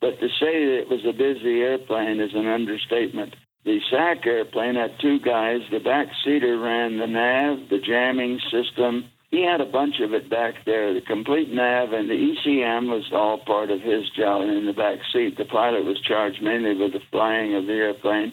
But 0.00 0.20
to 0.20 0.28
say 0.28 0.66
that 0.66 0.80
it 0.82 0.90
was 0.90 1.00
a 1.08 1.16
busy 1.16 1.60
airplane 1.60 2.20
is 2.20 2.34
an 2.34 2.46
understatement. 2.46 3.34
The 3.64 3.80
SAC 3.90 4.26
airplane 4.26 4.74
had 4.74 5.00
two 5.00 5.18
guys. 5.18 5.60
The 5.70 5.78
back 5.78 6.08
seater 6.22 6.58
ran 6.58 6.98
the 6.98 7.06
nav, 7.06 7.70
the 7.70 7.78
jamming 7.78 8.38
system. 8.50 9.08
He 9.30 9.42
had 9.44 9.60
a 9.60 9.66
bunch 9.66 9.96
of 10.00 10.12
it 10.12 10.30
back 10.30 10.54
there. 10.64 10.94
The 10.94 11.00
complete 11.00 11.52
nav 11.52 11.92
and 11.92 12.08
the 12.08 12.14
ECM 12.14 12.88
was 12.88 13.10
all 13.12 13.38
part 13.38 13.70
of 13.70 13.80
his 13.80 14.08
job 14.10 14.42
in 14.42 14.66
the 14.66 14.72
back 14.72 14.98
seat. 15.12 15.36
The 15.36 15.44
pilot 15.44 15.84
was 15.84 16.00
charged 16.00 16.42
mainly 16.42 16.76
with 16.76 16.92
the 16.92 17.00
flying 17.10 17.54
of 17.56 17.66
the 17.66 17.72
airplane. 17.72 18.32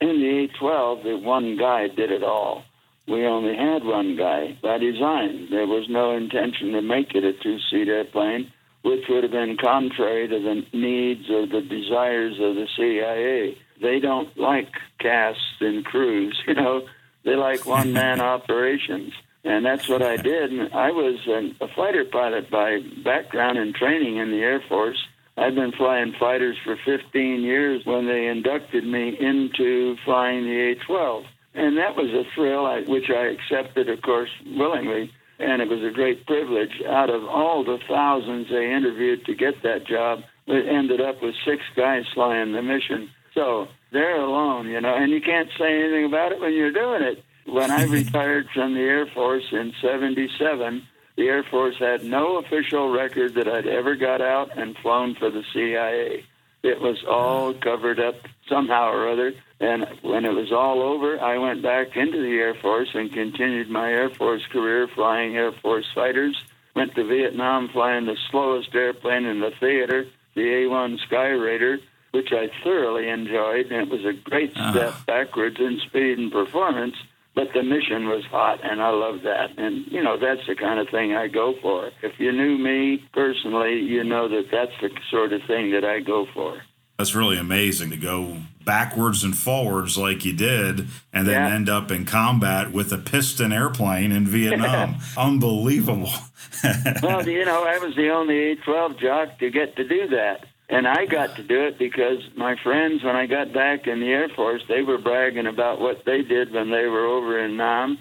In 0.00 0.20
the 0.20 0.44
A-12, 0.44 1.02
the 1.02 1.16
one 1.16 1.56
guy 1.56 1.88
did 1.88 2.12
it 2.12 2.22
all 2.22 2.64
we 3.08 3.24
only 3.24 3.56
had 3.56 3.84
one 3.84 4.16
guy 4.16 4.58
by 4.62 4.78
design. 4.78 5.48
There 5.50 5.66
was 5.66 5.86
no 5.88 6.14
intention 6.14 6.72
to 6.72 6.82
make 6.82 7.14
it 7.14 7.24
a 7.24 7.32
two 7.32 7.58
seat 7.70 7.88
airplane, 7.88 8.52
which 8.82 9.04
would 9.08 9.22
have 9.22 9.32
been 9.32 9.56
contrary 9.56 10.28
to 10.28 10.38
the 10.38 10.78
needs 10.78 11.28
or 11.30 11.46
the 11.46 11.62
desires 11.62 12.34
of 12.34 12.54
the 12.54 12.66
CIA. 12.76 13.56
They 13.80 13.98
don't 13.98 14.36
like 14.36 14.68
casts 15.00 15.60
and 15.60 15.84
crews, 15.84 16.38
you 16.46 16.54
know, 16.54 16.82
they 17.24 17.34
like 17.34 17.64
one 17.64 17.92
man 17.92 18.20
operations. 18.34 19.12
And 19.44 19.64
that's 19.64 19.88
what 19.88 20.02
I 20.02 20.16
did. 20.16 20.52
And 20.52 20.72
I 20.74 20.90
was 20.90 21.26
a 21.60 21.68
fighter 21.74 22.04
pilot 22.04 22.50
by 22.50 22.80
background 23.04 23.58
and 23.58 23.74
training 23.74 24.16
in 24.16 24.30
the 24.30 24.38
Air 24.38 24.62
Force. 24.68 24.98
I've 25.36 25.54
been 25.54 25.72
flying 25.72 26.14
fighters 26.18 26.56
for 26.64 26.76
15 26.84 27.42
years 27.42 27.82
when 27.84 28.06
they 28.06 28.26
inducted 28.26 28.84
me 28.84 29.16
into 29.18 29.96
flying 30.04 30.44
the 30.44 30.72
A 30.72 30.84
12. 30.84 31.24
And 31.54 31.78
that 31.78 31.96
was 31.96 32.10
a 32.10 32.24
thrill, 32.34 32.66
I, 32.66 32.82
which 32.82 33.10
I 33.10 33.26
accepted, 33.26 33.88
of 33.88 34.02
course, 34.02 34.30
willingly. 34.44 35.12
And 35.38 35.62
it 35.62 35.68
was 35.68 35.82
a 35.84 35.94
great 35.94 36.26
privilege. 36.26 36.82
Out 36.86 37.10
of 37.10 37.24
all 37.24 37.64
the 37.64 37.78
thousands 37.88 38.48
they 38.50 38.72
interviewed 38.72 39.24
to 39.26 39.34
get 39.34 39.62
that 39.62 39.86
job, 39.86 40.20
it 40.48 40.66
ended 40.66 41.00
up 41.00 41.22
with 41.22 41.34
six 41.44 41.62
guys 41.76 42.04
flying 42.12 42.52
the 42.52 42.62
mission. 42.62 43.10
So 43.34 43.68
they're 43.92 44.20
alone, 44.20 44.66
you 44.66 44.80
know, 44.80 44.94
and 44.94 45.12
you 45.12 45.20
can't 45.20 45.48
say 45.56 45.80
anything 45.80 46.06
about 46.06 46.32
it 46.32 46.40
when 46.40 46.52
you're 46.52 46.72
doing 46.72 47.02
it. 47.02 47.22
When 47.48 47.70
I 47.70 47.82
retired 47.88 48.48
from 48.52 48.74
the 48.74 48.80
Air 48.80 49.06
Force 49.06 49.46
in 49.52 49.72
77, 49.80 50.86
the 51.16 51.28
Air 51.28 51.42
Force 51.44 51.76
had 51.78 52.04
no 52.04 52.36
official 52.36 52.90
record 52.90 53.34
that 53.34 53.48
I'd 53.48 53.66
ever 53.66 53.96
got 53.96 54.20
out 54.20 54.56
and 54.56 54.76
flown 54.76 55.14
for 55.14 55.30
the 55.30 55.42
CIA. 55.52 56.24
It 56.62 56.80
was 56.80 57.02
all 57.08 57.54
covered 57.54 58.00
up 58.00 58.16
somehow 58.48 58.90
or 58.90 59.08
other. 59.08 59.32
And 59.60 59.86
when 60.02 60.24
it 60.24 60.34
was 60.34 60.52
all 60.52 60.82
over, 60.82 61.20
I 61.20 61.38
went 61.38 61.62
back 61.62 61.96
into 61.96 62.20
the 62.20 62.38
Air 62.38 62.54
Force 62.54 62.90
and 62.94 63.12
continued 63.12 63.70
my 63.70 63.90
Air 63.90 64.10
Force 64.10 64.44
career 64.52 64.86
flying 64.94 65.36
Air 65.36 65.52
Force 65.52 65.86
fighters. 65.94 66.36
Went 66.76 66.94
to 66.94 67.04
Vietnam 67.04 67.68
flying 67.68 68.06
the 68.06 68.16
slowest 68.30 68.74
airplane 68.74 69.24
in 69.24 69.40
the 69.40 69.52
theater, 69.58 70.06
the 70.34 70.64
A 70.64 70.66
1 70.68 70.98
Skyraider, 71.10 71.78
which 72.12 72.32
I 72.32 72.50
thoroughly 72.62 73.08
enjoyed. 73.08 73.72
And 73.72 73.82
it 73.82 73.88
was 73.88 74.04
a 74.04 74.12
great 74.12 74.52
ah. 74.56 74.70
step 74.70 75.06
backwards 75.06 75.58
in 75.58 75.80
speed 75.86 76.18
and 76.18 76.30
performance 76.30 76.94
but 77.38 77.52
the 77.54 77.62
mission 77.62 78.08
was 78.08 78.24
hot 78.24 78.58
and 78.64 78.82
I 78.82 78.90
loved 78.90 79.22
that. 79.22 79.56
And, 79.58 79.86
you 79.92 80.02
know, 80.02 80.18
that's 80.18 80.44
the 80.48 80.56
kind 80.56 80.80
of 80.80 80.88
thing 80.88 81.14
I 81.14 81.28
go 81.28 81.54
for. 81.62 81.92
If 82.02 82.18
you 82.18 82.32
knew 82.32 82.58
me 82.58 83.08
personally, 83.12 83.78
you 83.78 84.02
know 84.02 84.28
that 84.28 84.46
that's 84.50 84.72
the 84.80 84.90
sort 85.08 85.32
of 85.32 85.42
thing 85.46 85.70
that 85.70 85.84
I 85.84 86.00
go 86.00 86.26
for. 86.34 86.60
That's 86.98 87.14
really 87.14 87.38
amazing 87.38 87.90
to 87.90 87.96
go 87.96 88.38
backwards 88.64 89.22
and 89.22 89.38
forwards 89.38 89.96
like 89.96 90.24
you 90.24 90.32
did 90.32 90.88
and 91.12 91.28
then 91.28 91.34
Yeah. 91.46 91.54
end 91.54 91.68
up 91.68 91.92
in 91.92 92.06
combat 92.06 92.72
with 92.72 92.92
a 92.92 92.98
piston 92.98 93.52
airplane 93.52 94.10
in 94.10 94.26
Vietnam. 94.26 94.96
Unbelievable. 95.16 96.10
well, 97.04 97.24
you 97.28 97.44
know, 97.44 97.62
I 97.64 97.78
was 97.78 97.94
the 97.94 98.08
only 98.10 98.50
A 98.50 98.56
12 98.56 98.98
jock 98.98 99.38
to 99.38 99.48
get 99.48 99.76
to 99.76 99.86
do 99.86 100.08
that. 100.08 100.44
And 100.70 100.86
I 100.86 101.06
got 101.06 101.34
to 101.36 101.42
do 101.42 101.64
it 101.64 101.78
because 101.78 102.18
my 102.36 102.54
friends, 102.62 103.02
when 103.02 103.16
I 103.16 103.26
got 103.26 103.54
back 103.54 103.86
in 103.86 104.00
the 104.00 104.08
Air 104.08 104.28
Force, 104.28 104.62
they 104.68 104.82
were 104.82 104.98
bragging 104.98 105.46
about 105.46 105.80
what 105.80 106.04
they 106.04 106.20
did 106.22 106.52
when 106.52 106.70
they 106.70 106.84
were 106.84 107.06
over 107.06 107.42
in 107.42 107.56
Nam. 107.56 107.98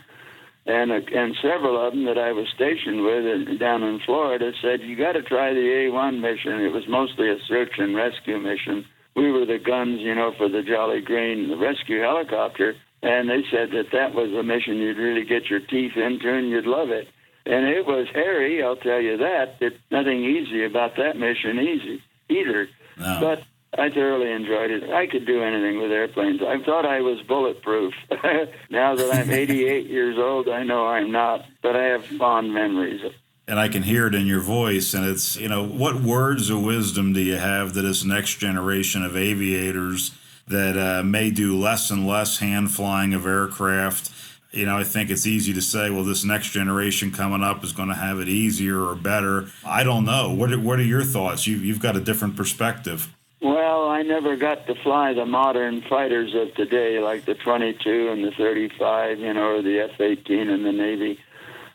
And, 0.66 0.92
uh, 0.92 1.00
and 1.16 1.34
several 1.42 1.80
of 1.80 1.94
them 1.94 2.04
that 2.06 2.18
I 2.18 2.34
was 2.34 2.48
stationed 2.54 3.02
with 3.04 3.24
in, 3.24 3.58
down 3.58 3.84
in 3.84 4.02
Florida 4.06 4.52
said, 4.62 4.82
You 4.82 4.98
got 4.98 5.14
to 5.14 5.22
try 5.22 5.54
the 5.54 5.88
A 5.88 5.94
1 5.94 6.20
mission. 6.20 6.60
It 6.60 6.74
was 6.74 6.84
mostly 6.90 7.32
a 7.32 7.38
search 7.48 7.72
and 7.78 7.96
rescue 7.96 8.38
mission. 8.38 8.84
We 9.16 9.32
were 9.32 9.46
the 9.46 9.60
guns, 9.60 10.02
you 10.02 10.14
know, 10.14 10.34
for 10.38 10.50
the 10.50 10.62
Jolly 10.62 11.00
Green 11.00 11.48
the 11.48 11.56
rescue 11.56 12.02
helicopter. 12.02 12.76
And 13.02 13.30
they 13.30 13.44
said 13.50 13.72
that 13.72 13.92
that 13.94 14.14
was 14.14 14.34
a 14.34 14.44
mission 14.44 14.76
you'd 14.76 14.98
really 14.98 15.24
get 15.24 15.50
your 15.50 15.62
teeth 15.62 15.96
into 15.96 16.34
and 16.34 16.50
you'd 16.50 16.66
love 16.66 16.90
it. 16.90 17.08
And 17.46 17.66
it 17.66 17.86
was 17.86 18.08
hairy, 18.14 18.62
I'll 18.62 18.76
tell 18.76 19.00
you 19.00 19.16
that. 19.16 19.56
It's 19.62 19.78
nothing 19.90 20.26
easy 20.26 20.66
about 20.66 20.98
that 20.98 21.16
mission 21.16 21.60
easy 21.60 22.04
either. 22.30 22.70
No. 22.98 23.20
But 23.22 23.44
I 23.80 23.90
thoroughly 23.90 24.32
enjoyed 24.32 24.72
it. 24.72 24.90
I 24.90 25.08
could 25.08 25.26
do 25.26 25.44
anything 25.44 25.80
with 25.82 25.92
airplanes. 25.92 26.42
I 26.42 26.64
thought 26.64 26.86
I 26.86 27.02
was 27.02 27.22
bulletproof. 27.28 27.94
now 28.70 28.96
that 28.96 29.14
I'm 29.14 29.30
88 29.44 29.86
years 29.88 30.18
old, 30.18 30.48
I 30.50 30.64
know 30.64 30.88
I'm 30.88 31.12
not, 31.12 31.46
but 31.62 31.76
I 31.76 31.84
have 31.86 32.06
fond 32.06 32.54
memories. 32.54 33.02
and 33.48 33.60
I 33.60 33.68
can 33.68 33.84
hear 33.84 34.08
it 34.08 34.16
in 34.16 34.26
your 34.26 34.42
voice. 34.42 34.94
And 34.94 35.06
it's, 35.06 35.36
you 35.36 35.48
know, 35.50 35.66
what 35.66 36.02
words 36.02 36.50
of 36.50 36.64
wisdom 36.64 37.14
do 37.14 37.22
you 37.22 37.36
have 37.38 37.74
that 37.74 37.82
this 37.84 38.04
next 38.04 38.38
generation 38.40 39.04
of 39.04 39.16
aviators 39.16 40.12
that 40.48 40.78
uh, 40.78 41.04
may 41.04 41.30
do 41.30 41.58
less 41.58 41.92
and 41.92 42.08
less 42.08 42.40
hand 42.40 42.72
flying 42.72 43.14
of 43.14 43.26
aircraft? 43.26 44.12
You 44.58 44.66
know, 44.66 44.80
I 44.80 44.84
think 44.84 45.12
it's 45.12 45.28
easy 45.28 45.54
to 45.54 45.62
say, 45.62 45.92
well, 45.92 46.04
this 46.04 46.24
next 46.24 46.50
generation 46.50 47.12
coming 47.12 47.44
up 47.44 47.64
is 47.64 47.74
going 47.74 47.90
to 47.90 47.96
have 47.96 48.20
it 48.20 48.28
easier 48.28 48.84
or 48.84 48.96
better. 48.96 49.50
I 49.64 49.84
don't 49.84 50.04
know. 50.04 50.34
What 50.34 50.52
are, 50.52 50.60
what 50.60 50.80
are 50.80 50.84
your 50.84 51.04
thoughts? 51.04 51.46
You, 51.46 51.58
you've 51.58 51.80
got 51.80 51.96
a 51.96 52.02
different 52.02 52.36
perspective. 52.36 53.14
Well, 53.40 53.88
I 53.88 54.02
never 54.02 54.36
got 54.36 54.66
to 54.66 54.74
fly 54.82 55.14
the 55.14 55.28
modern 55.28 55.84
fighters 55.84 56.34
of 56.34 56.56
today, 56.56 56.98
like 56.98 57.26
the 57.26 57.36
22 57.36 58.10
and 58.10 58.24
the 58.24 58.32
35, 58.32 59.20
you 59.20 59.32
know, 59.32 59.58
or 59.58 59.62
the 59.62 59.88
F 59.94 60.02
18 60.02 60.50
in 60.50 60.64
the 60.64 60.72
Navy. 60.72 61.20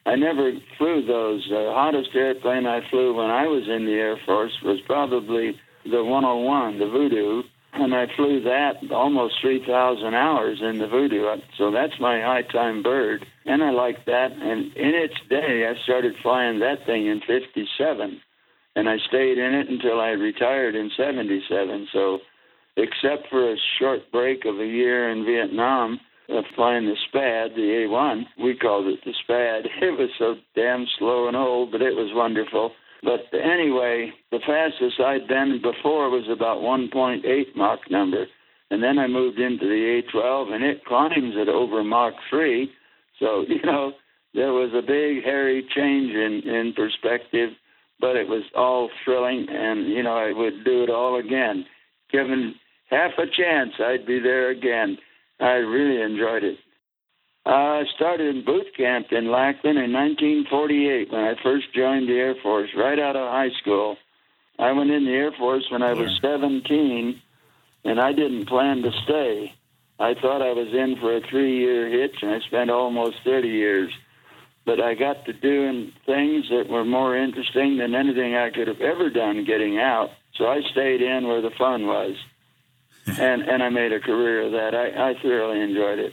I 0.05 0.17
never 0.17 0.51
flew 0.77 1.07
those. 1.07 1.47
The 1.49 1.71
hottest 1.73 2.11
airplane 2.17 2.67
I 2.67 2.81
flew 2.91 3.15
when 3.15 3.31
I 3.31 3.47
was 3.47 3.69
in 3.69 3.87
the 3.87 3.93
Air 3.93 4.19
Force 4.27 4.59
was 4.65 4.81
probably 4.81 5.57
the 5.85 6.03
101, 6.03 6.81
the 6.81 6.87
Voodoo, 6.87 7.45
and 7.73 7.95
I 7.95 8.07
flew 8.17 8.43
that 8.43 8.75
almost 8.91 9.35
3,000 9.41 10.15
hours 10.15 10.61
in 10.61 10.79
the 10.79 10.87
Voodoo. 10.87 11.25
So 11.57 11.71
that's 11.71 11.99
my 12.01 12.21
high 12.21 12.43
time 12.43 12.83
bird, 12.83 13.25
and 13.47 13.63
I 13.63 13.71
like 13.71 14.05
that. 14.07 14.33
And 14.33 14.77
in 14.77 14.95
its 14.95 15.15
day, 15.31 15.67
I 15.69 15.83
started 15.85 16.15
flying 16.23 16.61
that 16.61 16.85
thing 16.87 17.07
in 17.07 17.21
57 17.21 18.21
and 18.75 18.89
I 18.89 18.97
stayed 19.09 19.39
in 19.39 19.55
it 19.55 19.69
until 19.69 20.01
I 20.01 20.11
retired 20.11 20.75
in 20.75 20.91
77. 20.97 21.89
So, 21.93 22.19
except 22.77 23.29
for 23.31 23.53
a 23.53 23.57
short 23.79 24.01
break 24.11 24.45
of 24.45 24.59
a 24.59 24.67
year 24.67 25.11
in 25.11 25.25
Vietnam 25.25 26.01
of 26.29 26.45
flying 26.55 26.87
the 26.87 26.97
SPAD, 27.09 27.55
the 27.55 27.87
A1, 27.87 28.23
we 28.43 28.57
called 28.57 28.87
it 28.87 29.01
the 29.05 29.13
SPAD. 29.25 29.67
It 29.83 29.99
was 29.99 30.09
so 30.19 30.37
damn 30.55 30.87
slow 30.99 31.29
and 31.29 31.37
old, 31.37 31.73
but 31.73 31.83
it 31.83 31.95
was 31.95 32.11
wonderful. 32.15 32.73
But 33.03 33.27
anyway, 33.33 34.13
the 34.31 34.39
fastest 34.39 35.01
I'd 35.01 35.27
been 35.27 35.61
before 35.63 36.11
was 36.11 36.29
about 36.31 36.59
1.8 36.59 37.23
Mach 37.57 37.91
number. 37.91 38.27
And 38.71 38.83
then 38.83 38.99
I 38.99 39.07
moved 39.07 39.39
into 39.39 39.67
the 39.67 40.03
A12, 40.15 40.55
and 40.55 40.65
it 40.65 40.85
climbs 40.85 41.35
at 41.41 41.49
over 41.49 41.83
Mach 41.83 42.15
3. 42.31 42.71
So, 43.19 43.43
you 43.49 43.63
know, 43.65 43.93
there 44.35 44.53
was 44.53 44.71
a 44.73 44.83
big, 44.83 45.25
hairy 45.25 45.67
change 45.75 46.13
in, 46.13 46.49
in 46.49 46.73
perspective 46.75 47.51
but 48.03 48.17
it 48.17 48.29
was 48.29 48.43
all 48.55 48.91
thrilling, 49.05 49.47
and 49.49 49.87
you 49.87 50.03
know 50.03 50.17
I 50.17 50.33
would 50.33 50.65
do 50.65 50.83
it 50.83 50.91
all 50.91 51.19
again. 51.19 51.65
Given 52.11 52.57
half 52.91 53.13
a 53.17 53.27
chance, 53.27 53.75
I'd 53.79 54.05
be 54.05 54.19
there 54.19 54.51
again. 54.51 54.99
I 55.41 55.63
really 55.63 56.03
enjoyed 56.03 56.43
it. 56.43 56.59
Uh, 57.45 57.51
I 57.51 57.85
started 57.95 58.37
in 58.37 58.45
boot 58.45 58.69
camp 58.77 59.09
in 59.11 59.31
Lackland 59.31 59.79
in 59.79 59.93
1948 59.93 61.11
when 61.11 61.25
I 61.25 61.35
first 61.43 61.75
joined 61.75 62.09
the 62.09 62.15
Air 62.15 62.37
Force, 62.43 62.71
right 62.77 62.99
out 62.99 63.17
of 63.17 63.29
high 63.29 63.51
school. 63.61 63.97
I 64.59 64.73
went 64.73 64.91
in 64.91 65.05
the 65.05 65.11
Air 65.11 65.33
Force 65.33 65.65
when 65.71 65.83
I 65.83 65.93
was 65.93 66.19
17, 66.23 67.21
and 67.85 68.01
I 68.01 68.13
didn't 68.13 68.47
plan 68.47 68.83
to 68.83 68.93
stay. 69.05 69.55
I 69.99 70.15
thought 70.15 70.43
I 70.43 70.53
was 70.53 70.69
in 70.73 70.97
for 71.01 71.17
a 71.17 71.21
three-year 71.21 71.89
hitch, 71.89 72.17
and 72.23 72.31
I 72.31 72.41
spent 72.47 72.71
almost 72.71 73.17
30 73.25 73.49
years 73.49 73.93
but 74.65 74.81
I 74.81 74.95
got 74.95 75.25
to 75.27 75.33
doing 75.33 75.93
things 76.07 76.49
that 76.51 76.69
were 76.69 76.85
more 76.85 77.17
interesting 77.17 77.79
than 77.79 77.95
anything 77.95 78.35
I 78.35 78.51
could 78.51 78.69
have 78.69 78.81
ever 78.81 79.11
done 79.11 79.45
getting 79.45 79.79
out. 79.79 80.11
So 80.37 80.47
I 80.47 80.61
stayed 80.71 81.03
in 81.03 81.27
where 81.27 81.43
the 81.43 81.51
fun 81.59 81.87
was, 81.87 82.17
and 83.07 83.43
and 83.43 83.63
I 83.63 83.69
made 83.69 83.93
a 83.93 84.01
career 84.01 84.47
of 84.47 84.53
that. 84.53 84.75
I, 84.75 85.11
I 85.11 85.15
thoroughly 85.21 85.61
enjoyed 85.61 85.99
it. 85.99 86.13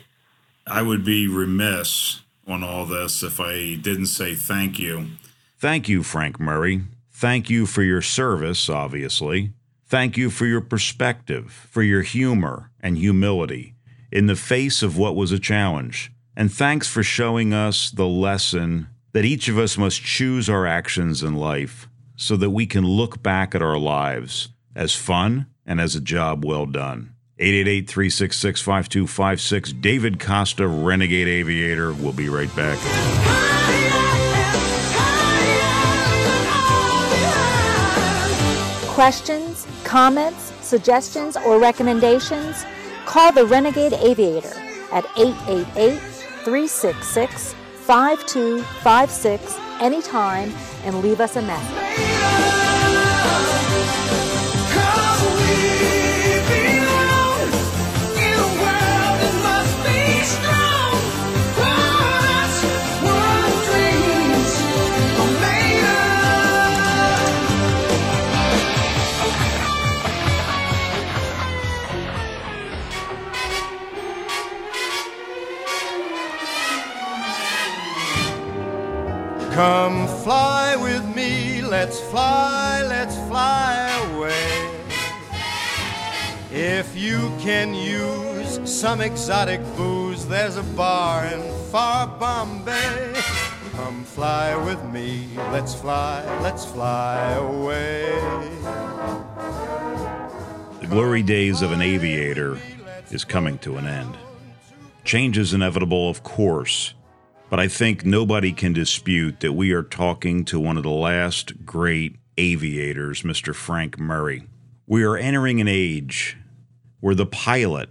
I 0.70 0.82
would 0.82 1.04
be 1.04 1.28
remiss 1.28 2.22
on 2.48 2.64
all 2.64 2.86
this 2.86 3.24
if 3.24 3.40
I 3.40 3.76
didn't 3.76 4.08
say 4.08 4.36
thank 4.36 4.80
you. 4.80 5.08
Thank 5.58 5.90
you, 5.90 6.04
Frank 6.04 6.40
Murray. 6.40 6.84
Thank 7.12 7.50
you 7.50 7.66
for 7.66 7.84
your 7.84 8.02
service, 8.02 8.70
obviously. 8.70 9.52
Thank 9.88 10.18
you 10.18 10.30
for 10.30 10.46
your 10.46 10.62
perspective, 10.62 11.52
for 11.70 11.82
your 11.82 12.04
humor 12.04 12.72
and 12.80 12.98
humility 12.98 13.74
in 14.12 14.28
the 14.28 14.36
face 14.36 14.82
of 14.84 14.98
what 14.98 15.16
was 15.16 15.32
a 15.32 15.40
challenge. 15.40 16.12
And 16.36 16.52
thanks 16.52 16.88
for 16.88 17.04
showing 17.04 17.54
us 17.54 17.90
the 17.90 18.08
lesson 18.08 18.88
that 19.12 19.26
each 19.26 19.48
of 19.48 19.58
us 19.58 19.78
must 19.78 20.02
choose 20.02 20.50
our 20.50 20.66
actions 20.66 21.24
in 21.24 21.36
life 21.36 21.90
so 22.16 22.38
that 22.38 22.52
we 22.52 22.66
can 22.66 22.86
look 22.86 23.22
back 23.24 23.56
at 23.56 23.62
our 23.62 23.78
lives 23.78 24.50
as 24.76 24.96
fun 24.96 25.48
and 25.66 25.82
as 25.82 25.96
a 25.96 26.02
job 26.02 26.46
well 26.46 26.66
done. 26.66 27.14
888 27.42 27.88
366 27.88 28.62
5256. 28.62 29.74
David 29.74 30.20
Costa, 30.20 30.68
Renegade 30.68 31.28
Aviator. 31.30 31.94
We'll 31.94 32.12
be 32.12 32.28
right 32.28 32.54
back. 32.54 32.78
Questions, 38.90 39.66
comments, 39.86 40.52
suggestions, 40.62 41.38
or 41.38 41.60
recommendations? 41.60 42.66
Call 43.06 43.32
the 43.32 43.46
Renegade 43.46 43.94
Aviator 43.94 44.54
at 44.92 45.06
888 45.18 45.98
366 46.44 47.56
5256 47.86 49.58
anytime 49.80 50.54
and 50.84 51.02
leave 51.02 51.22
us 51.22 51.38
a 51.38 51.42
message. 51.42 51.80
Come 79.60 80.08
fly 80.24 80.78
with 80.78 81.06
me, 81.14 81.62
let's 81.62 82.00
fly, 82.00 82.82
let's 82.88 83.18
fly 83.28 83.90
away. 84.14 84.72
If 86.50 86.96
you 86.96 87.34
can 87.42 87.74
use 87.74 88.62
some 88.64 89.02
exotic 89.02 89.60
booze, 89.76 90.26
there's 90.30 90.56
a 90.56 90.64
bar 90.64 91.26
in 91.26 91.42
far 91.72 92.08
Bombay. 92.08 93.14
Come 93.74 94.06
fly 94.06 94.56
with 94.56 94.82
me, 94.94 95.28
let's 95.52 95.76
fly, 95.76 96.24
let's 96.42 96.64
fly 96.64 97.20
away. 97.34 98.18
The 100.80 100.88
glory 100.88 101.22
days 101.22 101.62
of 101.62 101.74
an 101.74 101.82
aviator 101.82 102.58
is 103.12 103.26
coming 103.26 103.58
to 103.58 103.76
an 103.76 103.88
end. 103.88 104.18
Change 105.04 105.38
is 105.38 105.54
inevitable, 105.54 106.10
of 106.10 106.24
course, 106.24 106.94
but 107.50 107.60
I 107.60 107.68
think 107.68 108.06
nobody 108.06 108.52
can 108.52 108.74
dispute 108.74 109.40
that 109.40 109.54
we 109.54 109.72
are 109.72 109.84
talking 109.84 110.46
to 110.46 110.60
one 110.60 110.78
of 110.78 110.84
the 110.84 110.90
last 110.90 111.66
great 111.66 112.16
aviators, 112.38 113.24
Mr. 113.24 113.56
Frank 113.56 114.00
Murray. 114.00 114.44
We 114.88 115.04
are 115.04 115.18
entering 115.18 115.60
an 115.60 115.68
age 115.68 116.38
where 117.00 117.16
the 117.16 117.26
pilot 117.26 117.90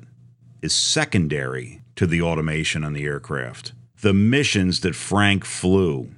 is 0.62 0.74
secondary 0.74 1.82
to 1.96 2.06
the 2.06 2.22
automation 2.22 2.84
on 2.84 2.92
the 2.92 3.04
aircraft. 3.04 3.72
The 4.00 4.14
missions 4.14 4.80
that 4.80 4.94
Frank 4.94 5.44
flew 5.44 6.10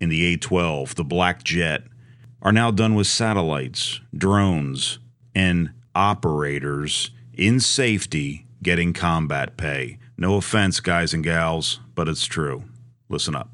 in 0.00 0.08
the 0.08 0.24
A 0.32 0.36
12, 0.36 0.94
the 0.94 1.04
Black 1.04 1.42
Jet, 1.42 1.82
are 2.42 2.52
now 2.52 2.70
done 2.70 2.94
with 2.94 3.06
satellites, 3.06 4.00
drones, 4.16 4.98
and 5.34 5.70
operators 5.94 7.10
in 7.32 7.58
safety 7.58 8.46
getting 8.62 8.92
combat 8.92 9.56
pay. 9.56 9.98
No 10.16 10.36
offense, 10.36 10.78
guys 10.80 11.12
and 11.12 11.24
gals, 11.24 11.80
but 11.94 12.08
it's 12.08 12.26
true. 12.26 12.64
Listen 13.08 13.34
up. 13.34 13.50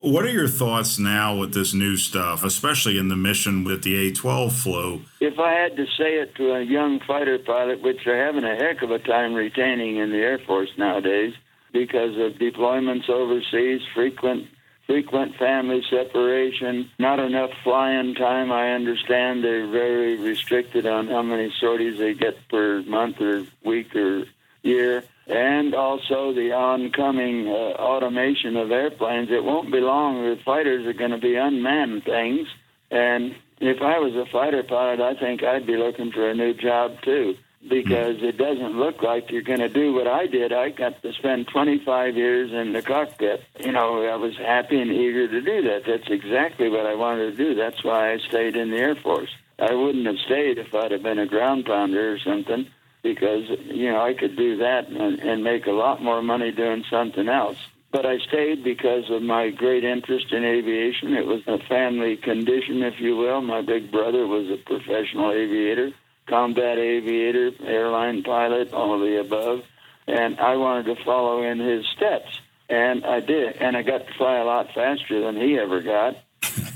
What 0.00 0.26
are 0.26 0.30
your 0.30 0.48
thoughts 0.48 0.98
now 0.98 1.34
with 1.34 1.54
this 1.54 1.72
new 1.72 1.96
stuff, 1.96 2.44
especially 2.44 2.98
in 2.98 3.08
the 3.08 3.16
mission 3.16 3.64
with 3.64 3.84
the 3.84 3.96
A 4.06 4.12
12 4.12 4.54
flew? 4.54 5.00
If 5.20 5.38
I 5.38 5.52
had 5.52 5.76
to 5.76 5.86
say 5.96 6.20
it 6.20 6.34
to 6.34 6.52
a 6.52 6.62
young 6.62 7.00
fighter 7.06 7.38
pilot, 7.38 7.80
which 7.82 8.00
they're 8.04 8.26
having 8.26 8.44
a 8.44 8.54
heck 8.54 8.82
of 8.82 8.90
a 8.90 8.98
time 8.98 9.32
retaining 9.32 9.96
in 9.96 10.10
the 10.10 10.18
Air 10.18 10.38
Force 10.46 10.68
nowadays 10.76 11.32
because 11.72 12.18
of 12.18 12.38
deployments 12.38 13.08
overseas, 13.08 13.80
frequent 13.94 14.48
frequent 14.86 15.34
family 15.36 15.82
separation, 15.88 16.90
not 16.98 17.18
enough 17.18 17.48
flying 17.62 18.14
time. 18.14 18.52
I 18.52 18.72
understand 18.72 19.42
they're 19.42 19.70
very 19.70 20.18
restricted 20.18 20.86
on 20.86 21.08
how 21.08 21.22
many 21.22 21.50
sorties 21.58 21.98
they 21.98 22.12
get 22.12 22.34
per 22.50 22.82
month 22.82 23.20
or 23.20 23.46
week 23.64 23.96
or 23.96 24.26
year 24.64 25.04
and 25.26 25.74
also 25.74 26.34
the 26.34 26.52
oncoming 26.52 27.48
uh, 27.48 27.80
automation 27.80 28.56
of 28.56 28.70
airplanes. 28.70 29.30
It 29.30 29.44
won't 29.44 29.72
be 29.72 29.80
long. 29.80 30.22
The 30.22 30.42
fighters 30.44 30.86
are 30.86 30.92
going 30.92 31.12
to 31.12 31.18
be 31.18 31.36
unmanned 31.36 32.04
things. 32.04 32.48
And 32.90 33.34
if 33.60 33.80
I 33.80 33.98
was 33.98 34.14
a 34.14 34.30
fighter 34.30 34.62
pilot, 34.62 35.00
I 35.00 35.18
think 35.18 35.42
I'd 35.42 35.66
be 35.66 35.76
looking 35.76 36.12
for 36.12 36.28
a 36.28 36.34
new 36.34 36.52
job 36.52 37.00
too, 37.02 37.36
because 37.62 38.16
it 38.20 38.36
doesn't 38.36 38.78
look 38.78 39.02
like 39.02 39.30
you're 39.30 39.42
going 39.42 39.60
to 39.60 39.70
do 39.70 39.94
what 39.94 40.06
I 40.06 40.26
did. 40.26 40.52
I 40.52 40.68
got 40.68 41.00
to 41.02 41.12
spend 41.14 41.48
25 41.48 42.16
years 42.16 42.52
in 42.52 42.74
the 42.74 42.82
cockpit. 42.82 43.42
You 43.60 43.72
know, 43.72 44.04
I 44.04 44.16
was 44.16 44.36
happy 44.36 44.78
and 44.78 44.90
eager 44.90 45.26
to 45.26 45.40
do 45.40 45.62
that. 45.62 45.84
That's 45.86 46.10
exactly 46.10 46.68
what 46.68 46.84
I 46.84 46.94
wanted 46.94 47.30
to 47.30 47.36
do. 47.36 47.54
That's 47.54 47.82
why 47.82 48.12
I 48.12 48.18
stayed 48.18 48.56
in 48.56 48.70
the 48.70 48.76
Air 48.76 48.96
Force. 48.96 49.30
I 49.58 49.72
wouldn't 49.72 50.06
have 50.06 50.18
stayed 50.26 50.58
if 50.58 50.74
I'd 50.74 50.90
have 50.90 51.02
been 51.02 51.18
a 51.18 51.26
ground 51.26 51.64
pounder 51.64 52.12
or 52.12 52.18
something 52.18 52.66
because 53.04 53.44
you 53.66 53.92
know 53.92 54.00
I 54.00 54.14
could 54.14 54.34
do 54.34 54.56
that 54.56 54.88
and, 54.88 55.20
and 55.20 55.44
make 55.44 55.66
a 55.66 55.72
lot 55.72 56.02
more 56.02 56.22
money 56.22 56.50
doing 56.50 56.82
something 56.90 57.28
else. 57.28 57.58
But 57.92 58.06
I 58.06 58.18
stayed 58.18 58.64
because 58.64 59.08
of 59.10 59.22
my 59.22 59.50
great 59.50 59.84
interest 59.84 60.32
in 60.32 60.42
aviation. 60.42 61.14
It 61.14 61.26
was 61.26 61.42
a 61.46 61.58
family 61.68 62.16
condition, 62.16 62.82
if 62.82 62.98
you 62.98 63.16
will. 63.16 63.40
My 63.40 63.62
big 63.62 63.92
brother 63.92 64.26
was 64.26 64.50
a 64.50 64.56
professional 64.56 65.30
aviator, 65.30 65.92
combat 66.26 66.78
aviator, 66.78 67.52
airline 67.64 68.24
pilot, 68.24 68.72
all 68.72 68.94
of 68.94 69.00
the 69.00 69.20
above, 69.20 69.60
and 70.08 70.40
I 70.40 70.56
wanted 70.56 70.86
to 70.86 71.04
follow 71.04 71.44
in 71.44 71.60
his 71.60 71.84
steps. 71.94 72.40
And 72.68 73.04
I 73.04 73.20
did, 73.20 73.56
and 73.56 73.76
I 73.76 73.82
got 73.82 74.06
to 74.06 74.14
fly 74.14 74.38
a 74.38 74.44
lot 74.44 74.74
faster 74.74 75.20
than 75.20 75.36
he 75.36 75.58
ever 75.58 75.80
got. 75.80 76.16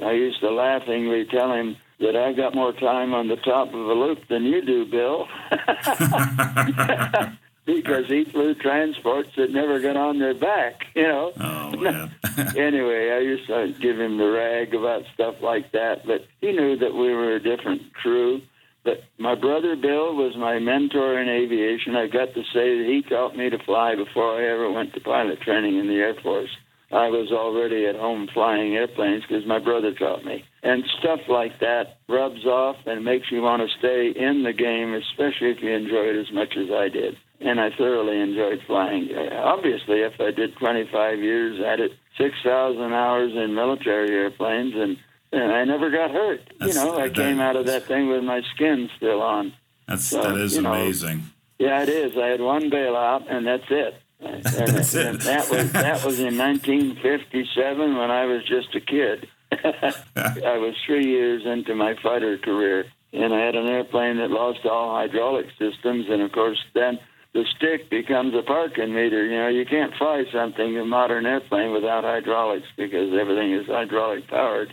I 0.01 0.12
used 0.12 0.38
to 0.41 0.51
laughingly 0.51 1.25
tell 1.25 1.53
him, 1.53 1.79
that 2.01 2.17
I 2.17 2.33
got 2.33 2.55
more 2.55 2.73
time 2.73 3.13
on 3.13 3.29
the 3.29 3.37
top 3.37 3.69
of 3.69 3.75
a 3.75 3.93
loop 3.93 4.29
than 4.29 4.45
you 4.45 4.63
do, 4.65 4.87
Bill. 4.87 5.27
because 7.67 8.07
he 8.07 8.25
flew 8.25 8.55
transports 8.55 9.31
that 9.37 9.51
never 9.51 9.79
got 9.81 9.97
on 9.97 10.19
their 10.19 10.35
back, 10.35 10.87
you 10.95 11.03
know. 11.03 11.33
Oh, 11.39 11.77
man. 11.77 12.11
anyway, 12.57 13.11
I 13.11 13.19
used 13.19 13.47
to 13.49 13.75
give 13.81 14.01
him 14.01 14.17
the 14.17 14.31
rag 14.31 14.75
about 14.75 15.03
stuff 15.13 15.37
like 15.43 15.73
that, 15.73 16.07
but 16.07 16.27
he 16.41 16.53
knew 16.53 16.77
that 16.79 16.95
we 16.95 17.13
were 17.13 17.35
a 17.35 17.41
different 17.41 17.93
crew. 17.95 18.41
But 18.85 19.03
my 19.19 19.35
brother 19.35 19.77
Bill 19.77 20.15
was 20.15 20.37
my 20.37 20.59
mentor 20.61 21.21
in 21.21 21.29
aviation. 21.29 21.97
I've 21.97 22.13
got 22.13 22.33
to 22.33 22.43
say 22.55 22.79
that 22.79 22.87
he 22.87 23.03
taught 23.03 23.37
me 23.37 23.51
to 23.51 23.59
fly 23.59 23.97
before 23.97 24.41
I 24.41 24.49
ever 24.51 24.71
went 24.71 24.95
to 24.95 25.01
pilot 25.01 25.43
training 25.43 25.79
in 25.79 25.89
the 25.89 25.97
Air 25.97 26.15
Force. 26.23 26.57
I 26.91 27.09
was 27.09 27.31
already 27.31 27.87
at 27.87 27.97
home 27.97 28.29
flying 28.33 28.75
airplanes 28.77 29.25
because 29.29 29.45
my 29.45 29.59
brother 29.59 29.93
taught 29.93 30.25
me. 30.25 30.45
And 30.62 30.85
stuff 30.99 31.21
like 31.29 31.61
that 31.61 31.99
rubs 32.09 32.44
off 32.44 32.77
and 32.87 33.05
makes 33.05 33.31
you 33.31 33.42
want 33.42 33.62
to 33.62 33.79
stay 33.79 34.11
in 34.11 34.42
the 34.42 34.53
game, 34.53 34.92
especially 34.92 35.51
if 35.51 35.62
you 35.62 35.71
enjoy 35.71 36.09
it 36.09 36.16
as 36.16 36.33
much 36.33 36.57
as 36.57 36.68
I 36.71 36.88
did. 36.88 37.16
And 37.40 37.61
I 37.61 37.71
thoroughly 37.71 38.21
enjoyed 38.21 38.61
flying. 38.66 39.09
Uh, 39.14 39.37
obviously, 39.44 40.01
if 40.01 40.21
I 40.21 40.33
did 40.33 40.57
25 40.57 41.21
years 41.21 41.61
at 41.64 41.79
it, 41.79 41.92
6,000 42.18 42.92
hours 42.92 43.33
in 43.37 43.55
military 43.55 44.11
airplanes, 44.11 44.75
and, 44.75 44.97
and 45.33 45.53
I 45.53 45.64
never 45.64 45.90
got 45.90 46.11
hurt. 46.11 46.40
That's- 46.59 46.75
you 46.77 46.85
know, 46.85 46.99
I 46.99 47.07
that- 47.07 47.14
came 47.14 47.38
out 47.40 47.55
of 47.55 47.66
that 47.66 47.85
thing 47.85 48.09
with 48.09 48.25
my 48.25 48.42
skin 48.55 48.90
still 48.97 49.23
on. 49.23 49.53
That's, 49.87 50.07
So, 50.07 50.21
that 50.23 50.37
is 50.37 50.57
you 50.57 50.62
know, 50.62 50.73
amazing. 50.73 51.23
Yeah, 51.61 51.83
it 51.83 51.88
is. 51.88 52.16
I 52.18 52.27
had 52.27 52.40
one 52.40 52.71
bailout, 52.71 53.27
and 53.31 53.47
that's 53.47 53.71
it. 53.71 53.94
And, 54.21 54.44
it. 54.44 54.94
and 54.97 55.21
that 55.21 55.49
was 55.49 55.71
that 55.73 56.05
was 56.05 56.18
in 56.18 56.37
1957 56.37 57.97
when 57.97 58.11
I 58.11 58.25
was 58.27 58.42
just 58.44 58.75
a 58.75 58.81
kid. 58.81 59.29
I 59.53 60.59
was 60.59 60.75
three 60.87 61.07
years 61.07 61.43
into 61.45 61.75
my 61.75 61.95
fighter 62.03 62.39
career, 62.39 62.87
and 63.13 63.33
I 63.35 63.41
had 63.41 63.55
an 63.55 63.67
airplane 63.67 64.19
that 64.19 64.31
lost 64.31 64.67
all 64.67 64.95
hydraulic 64.97 65.47
systems, 65.59 66.07
and 66.09 66.23
of 66.23 66.33
course 66.33 66.59
then 66.75 66.99
the 67.35 67.45
stick 67.57 67.91
becomes 67.91 68.35
a 68.35 68.43
parking 68.43 68.95
meter. 68.95 69.25
You 69.25 69.39
know, 69.39 69.49
you 69.49 69.65
can't 69.67 69.95
fly 69.95 70.25
something 70.33 70.79
a 70.79 70.85
modern 70.85 71.27
airplane 71.27 71.73
without 71.73 72.05
hydraulics 72.05 72.67
because 72.77 73.13
everything 73.19 73.53
is 73.53 73.67
hydraulic 73.67 74.29
powered. 74.29 74.73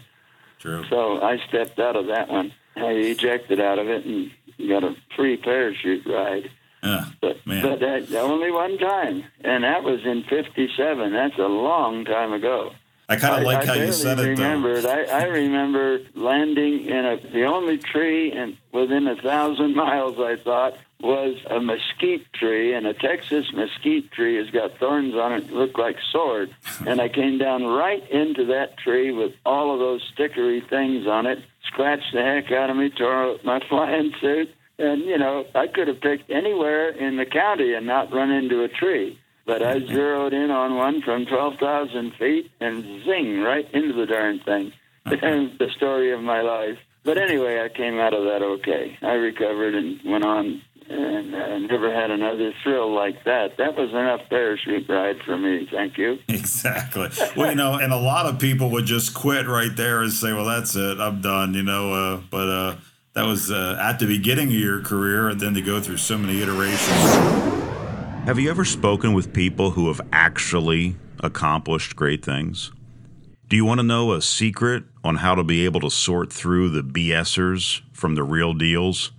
True. 0.60 0.84
So 0.90 1.22
I 1.22 1.38
stepped 1.48 1.80
out 1.80 1.96
of 1.96 2.08
that 2.08 2.30
one. 2.30 2.54
I 2.76 2.92
ejected 2.92 3.60
out 3.60 3.80
of 3.80 3.88
it 3.88 4.06
and 4.06 4.32
got 4.68 4.84
a 4.84 4.96
free 5.16 5.38
parachute 5.38 6.06
ride. 6.06 6.50
Yeah, 6.84 7.06
But, 7.20 7.46
man. 7.48 7.64
but 7.64 7.80
that 7.80 8.14
only 8.16 8.52
one 8.52 8.78
time, 8.78 9.24
and 9.44 9.64
that 9.64 9.84
was 9.84 10.02
in 10.06 10.24
'57. 10.30 11.14
That's 11.14 11.38
a 11.40 11.48
long 11.48 12.06
time 12.06 12.32
ago. 12.32 12.74
I 13.08 13.18
kind 13.18 13.36
of 13.36 13.44
like 13.44 13.64
I 13.64 13.66
how 13.66 13.74
you 13.74 13.92
said 13.92 14.20
it, 14.20 14.30
remember 14.30 14.82
though. 14.82 14.90
I, 14.90 15.04
I 15.04 15.24
remember 15.26 16.00
landing 16.16 16.86
in 16.86 17.06
a 17.06 17.18
the 17.18 17.44
only 17.44 17.78
tree 17.78 18.32
and 18.32 18.58
within 18.72 19.08
a 19.08 19.16
thousand 19.16 19.76
miles. 19.86 20.20
I 20.20 20.38
thought 20.38 20.78
was 21.02 21.38
a 21.50 21.60
mesquite 21.60 22.32
tree, 22.34 22.74
and 22.74 22.88
a 22.88 22.94
Texas 22.94 23.46
mesquite 23.54 24.12
tree 24.12 24.38
has 24.38 24.50
got 24.50 24.78
thorns 24.80 25.14
on 25.14 25.34
it, 25.34 25.48
that 25.48 25.54
look 25.54 25.78
like 25.78 25.98
swords. 26.12 26.52
and 26.88 27.00
I 27.00 27.10
came 27.10 27.38
down 27.38 27.64
right 27.64 28.10
into 28.10 28.46
that 28.46 28.78
tree 28.78 29.12
with 29.12 29.34
all 29.46 29.74
of 29.74 29.80
those 29.80 30.02
stickery 30.14 30.68
things 30.68 31.06
on 31.06 31.26
it. 31.26 31.40
Scratched 31.68 32.14
the 32.14 32.22
heck 32.22 32.52
out 32.52 32.70
of 32.70 32.78
me, 32.78 32.90
tore 32.90 33.32
up 33.32 33.44
my 33.44 33.60
flying 33.70 34.14
suit, 34.20 34.50
and 34.80 35.02
you 35.04 35.18
know 35.18 35.46
I 35.54 35.68
could 35.68 35.88
have 35.88 36.02
picked 36.02 36.32
anywhere 36.32 36.90
in 36.90 37.18
the 37.18 37.26
county 37.26 37.74
and 37.74 37.86
not 37.86 38.12
run 38.12 38.32
into 38.32 38.64
a 38.64 38.68
tree. 38.68 39.20
But 39.46 39.62
I 39.62 39.80
zeroed 39.80 40.34
in 40.34 40.50
on 40.50 40.76
one 40.76 41.02
from 41.02 41.26
12,000 41.26 42.14
feet 42.16 42.52
and 42.60 42.84
zing 43.06 43.42
right 43.42 43.70
into 43.74 43.94
the 43.94 44.06
darn 44.06 44.40
thing. 44.40 44.74
And 45.06 45.52
the 45.60 45.70
story 45.76 46.12
of 46.14 46.22
my 46.22 46.42
life. 46.42 46.80
But 47.04 47.20
anyway, 47.20 47.62
I 47.62 47.70
came 47.70 48.00
out 48.00 48.16
of 48.16 48.24
that 48.24 48.42
okay. 48.42 48.98
I 49.04 49.14
recovered 49.14 49.76
and 49.76 50.00
went 50.04 50.26
on 50.26 50.64
and 50.90 51.34
uh, 51.34 51.58
never 51.60 51.94
had 51.94 52.12
another 52.12 52.54
thrill 52.64 52.94
like 52.94 53.24
that. 53.24 53.58
That 53.58 53.76
was 53.76 53.90
enough 53.92 54.22
parachute 54.30 54.88
ride 54.88 55.22
for 55.26 55.38
me. 55.38 55.68
Thank 55.72 55.98
you. 55.98 56.20
Exactly. 56.28 57.10
Well, 57.36 57.50
you 57.50 57.56
know, 57.56 57.74
and 57.76 57.92
a 57.92 57.98
lot 57.98 58.28
of 58.28 58.40
people 58.40 58.70
would 58.72 58.86
just 58.86 59.14
quit 59.14 59.48
right 59.48 59.76
there 59.76 60.02
and 60.02 60.12
say, 60.12 60.32
"Well, 60.32 60.46
that's 60.46 60.76
it. 60.76 61.00
I'm 61.00 61.22
done." 61.22 61.54
You 61.54 61.64
know, 61.64 61.94
uh, 61.94 62.22
but 62.30 62.50
uh, 62.50 62.76
that 63.14 63.24
was 63.26 63.52
uh, 63.52 63.78
at 63.82 64.00
the 64.00 64.06
beginning 64.06 64.48
of 64.48 64.54
your 64.54 64.82
career, 64.82 65.30
and 65.30 65.40
then 65.40 65.54
to 65.56 65.62
go 65.62 65.82
through 65.82 65.98
so 65.98 66.18
many 66.18 66.42
iterations. 66.42 67.55
Have 68.26 68.40
you 68.40 68.50
ever 68.50 68.66
spoken 68.66 69.14
with 69.14 69.34
people 69.34 69.70
who 69.70 69.88
have 69.88 70.02
actually 70.12 70.96
accomplished 71.20 71.96
great 71.96 72.26
things? 72.26 72.72
Do 73.48 73.56
you 73.56 73.64
want 73.64 73.82
to 73.82 73.86
know 73.86 74.14
a 74.14 74.22
secret 74.24 74.86
on 75.04 75.18
how 75.18 75.36
to 75.36 75.44
be 75.44 75.64
able 75.64 75.82
to 75.82 75.92
sort 75.92 76.34
through 76.34 76.70
the 76.70 76.82
BSers 76.82 77.82
from 77.94 78.16
the 78.16 78.24
real 78.24 78.56
deals? 78.56 79.12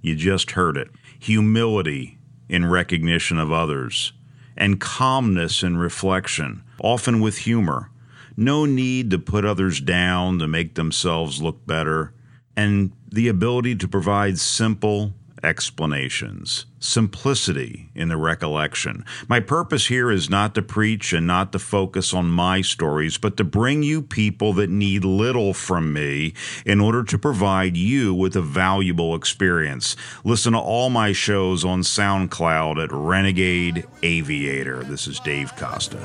You 0.00 0.16
just 0.16 0.52
heard 0.52 0.78
it. 0.78 0.88
Humility 1.18 2.16
in 2.48 2.64
recognition 2.64 3.38
of 3.38 3.52
others, 3.52 4.14
and 4.56 4.80
calmness 4.80 5.62
in 5.62 5.76
reflection, 5.76 6.62
often 6.80 7.20
with 7.20 7.40
humor. 7.40 7.90
No 8.34 8.64
need 8.64 9.10
to 9.10 9.18
put 9.18 9.44
others 9.44 9.78
down 9.78 10.38
to 10.38 10.48
make 10.48 10.74
themselves 10.74 11.42
look 11.42 11.66
better, 11.66 12.14
and 12.56 12.92
the 13.12 13.28
ability 13.28 13.76
to 13.76 13.86
provide 13.86 14.38
simple 14.38 15.12
explanations, 15.44 16.66
simplicity 16.80 17.90
in 17.94 18.08
the 18.08 18.16
recollection. 18.16 19.04
My 19.28 19.40
purpose 19.40 19.86
here 19.86 20.10
is 20.10 20.30
not 20.30 20.54
to 20.54 20.62
preach 20.62 21.12
and 21.12 21.26
not 21.26 21.52
to 21.52 21.58
focus 21.58 22.14
on 22.14 22.26
my 22.30 22.62
stories, 22.62 23.18
but 23.18 23.36
to 23.36 23.44
bring 23.44 23.82
you 23.82 24.00
people 24.02 24.54
that 24.54 24.70
need 24.70 25.04
little 25.04 25.52
from 25.52 25.92
me 25.92 26.32
in 26.64 26.80
order 26.80 27.04
to 27.04 27.18
provide 27.18 27.76
you 27.76 28.14
with 28.14 28.34
a 28.34 28.42
valuable 28.42 29.14
experience. 29.14 29.96
Listen 30.24 30.54
to 30.54 30.58
all 30.58 30.90
my 30.90 31.12
shows 31.12 31.64
on 31.64 31.82
SoundCloud 31.82 32.82
at 32.82 32.90
Renegade 32.90 33.86
Aviator. 34.02 34.82
This 34.82 35.06
is 35.06 35.20
Dave 35.20 35.54
Costa. 35.56 35.98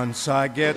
Once 0.00 0.28
I 0.28 0.48
get 0.48 0.76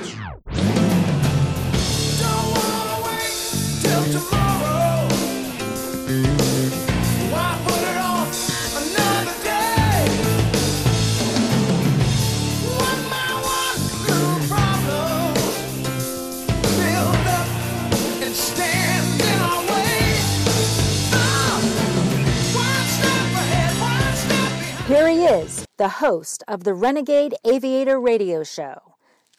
Here 24.86 25.08
he 25.08 25.24
is, 25.24 25.66
the 25.78 25.88
host 25.88 26.44
of 26.50 26.66
the 26.66 26.74
Renegade 26.74 27.36
Aviator 27.46 28.02
Radio 28.02 28.44
Show, 28.44 28.93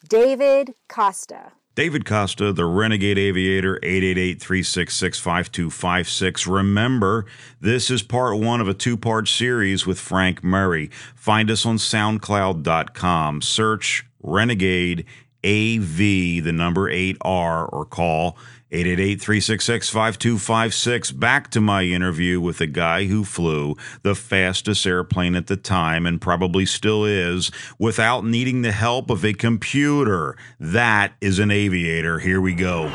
David 0.08 0.74
Costa. 0.88 1.52
David 1.74 2.04
Costa, 2.04 2.52
the 2.52 2.66
Renegade 2.66 3.18
Aviator, 3.18 3.80
888 3.82 4.40
366 4.40 5.18
5256. 5.18 6.46
Remember, 6.46 7.26
this 7.60 7.90
is 7.90 8.02
part 8.02 8.38
one 8.38 8.60
of 8.60 8.68
a 8.68 8.74
two 8.74 8.96
part 8.96 9.26
series 9.26 9.86
with 9.86 9.98
Frank 9.98 10.44
Murray. 10.44 10.90
Find 11.16 11.50
us 11.50 11.66
on 11.66 11.78
SoundCloud.com. 11.78 13.42
Search 13.42 14.04
Renegade 14.22 15.04
AV, 15.44 15.96
the 16.44 16.52
number 16.52 16.90
8R, 16.90 17.68
or 17.72 17.84
call 17.84 18.38
888 18.74 19.20
366 19.20 19.88
5256. 19.88 21.12
Back 21.12 21.50
to 21.52 21.60
my 21.60 21.84
interview 21.84 22.40
with 22.40 22.58
the 22.58 22.66
guy 22.66 23.04
who 23.06 23.22
flew 23.22 23.76
the 24.02 24.16
fastest 24.16 24.84
airplane 24.84 25.36
at 25.36 25.46
the 25.46 25.56
time 25.56 26.06
and 26.06 26.20
probably 26.20 26.66
still 26.66 27.04
is 27.04 27.52
without 27.78 28.24
needing 28.24 28.62
the 28.62 28.72
help 28.72 29.10
of 29.10 29.24
a 29.24 29.32
computer. 29.32 30.36
That 30.58 31.12
is 31.20 31.38
an 31.38 31.52
aviator. 31.52 32.18
Here 32.18 32.40
we 32.40 32.52
go. 32.52 32.90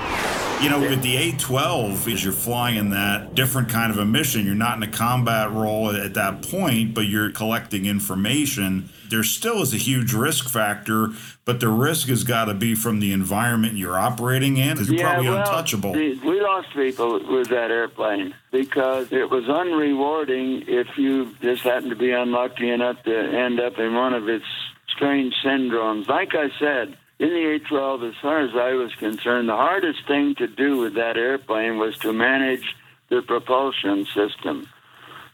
You 0.62 0.70
know, 0.70 0.82
with 0.82 1.02
the 1.02 1.16
A12, 1.16 2.12
as 2.14 2.22
you're 2.22 2.34
flying 2.34 2.76
in 2.76 2.90
that 2.90 3.34
different 3.34 3.70
kind 3.70 3.92
of 3.92 3.98
a 3.98 4.04
mission, 4.04 4.46
you're 4.46 4.56
not 4.56 4.76
in 4.76 4.84
a 4.84 4.92
combat 4.92 5.52
role 5.54 5.90
at 5.92 6.16
that 6.16 6.42
point, 6.42 6.94
but 6.94 7.06
you're 7.06 7.32
collecting 7.32 7.86
information. 7.86 8.90
There 9.10 9.24
still 9.24 9.62
is 9.62 9.74
a 9.74 9.78
huge 9.78 10.12
risk 10.12 10.50
factor, 10.50 11.12
but 11.46 11.62
the 11.62 11.70
risk 11.70 12.10
has 12.10 12.26
got 12.26 12.46
to 12.46 12.54
be 12.54 12.76
from 12.76 13.00
the 13.00 13.14
environment 13.14 13.78
you're 13.78 13.98
operating 13.98 14.58
in 14.58 14.74
because 14.74 14.90
you're 14.90 15.00
probably 15.00 15.30
well, 15.30 15.40
untouchable. 15.40 15.94
the- 15.94 16.20
we 16.26 16.42
lost 16.42 16.68
people 16.74 17.14
with 17.26 17.48
that 17.48 17.72
airplane 17.72 18.36
because 18.52 19.14
it 19.14 19.30
was 19.30 19.46
unrewarding 19.46 20.68
if 20.68 20.98
you 20.98 21.34
just 21.42 21.64
happened 21.64 21.92
to 21.92 21.96
be 21.96 22.12
unlucky 22.12 22.70
enough 22.70 23.02
to 23.04 23.18
end 23.18 23.62
up 23.62 23.80
in 23.80 23.94
one 23.94 24.14
of 24.14 24.28
its 24.28 24.46
strange 24.94 25.34
syndromes. 25.42 26.10
Like 26.10 26.36
I 26.36 26.50
said, 26.60 26.98
in 27.20 27.30
the 27.30 27.56
A-12, 27.56 28.10
as 28.10 28.16
far 28.22 28.40
as 28.40 28.52
I 28.56 28.74
was 28.74 28.96
concerned, 28.96 29.50
the 29.50 29.56
hardest 29.56 30.08
thing 30.08 30.36
to 30.36 30.48
do 30.48 30.78
with 30.78 30.94
that 30.94 31.18
airplane 31.18 31.78
was 31.78 31.98
to 31.98 32.14
manage 32.14 32.76
the 33.10 33.22
propulsion 33.22 34.06
system. 34.06 34.68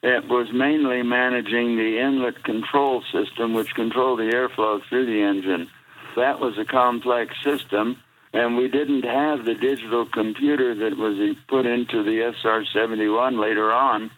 It 0.01 0.27
was 0.27 0.47
mainly 0.51 1.03
managing 1.03 1.77
the 1.77 1.99
inlet 1.99 2.43
control 2.43 3.03
system, 3.11 3.53
which 3.53 3.75
controlled 3.75 4.19
the 4.19 4.33
airflow 4.33 4.81
through 4.87 5.05
the 5.05 5.21
engine. 5.21 5.69
That 6.15 6.39
was 6.39 6.57
a 6.57 6.65
complex 6.65 7.35
system, 7.43 8.01
and 8.33 8.57
we 8.57 8.67
didn't 8.67 9.03
have 9.03 9.45
the 9.45 9.55
digital 9.55 10.05
computer 10.05 10.73
that 10.73 10.97
was 10.97 11.35
put 11.47 11.65
into 11.67 12.03
the 12.03 12.33
SR-71 12.41 13.39
later 13.39 13.71
on. 13.71 14.09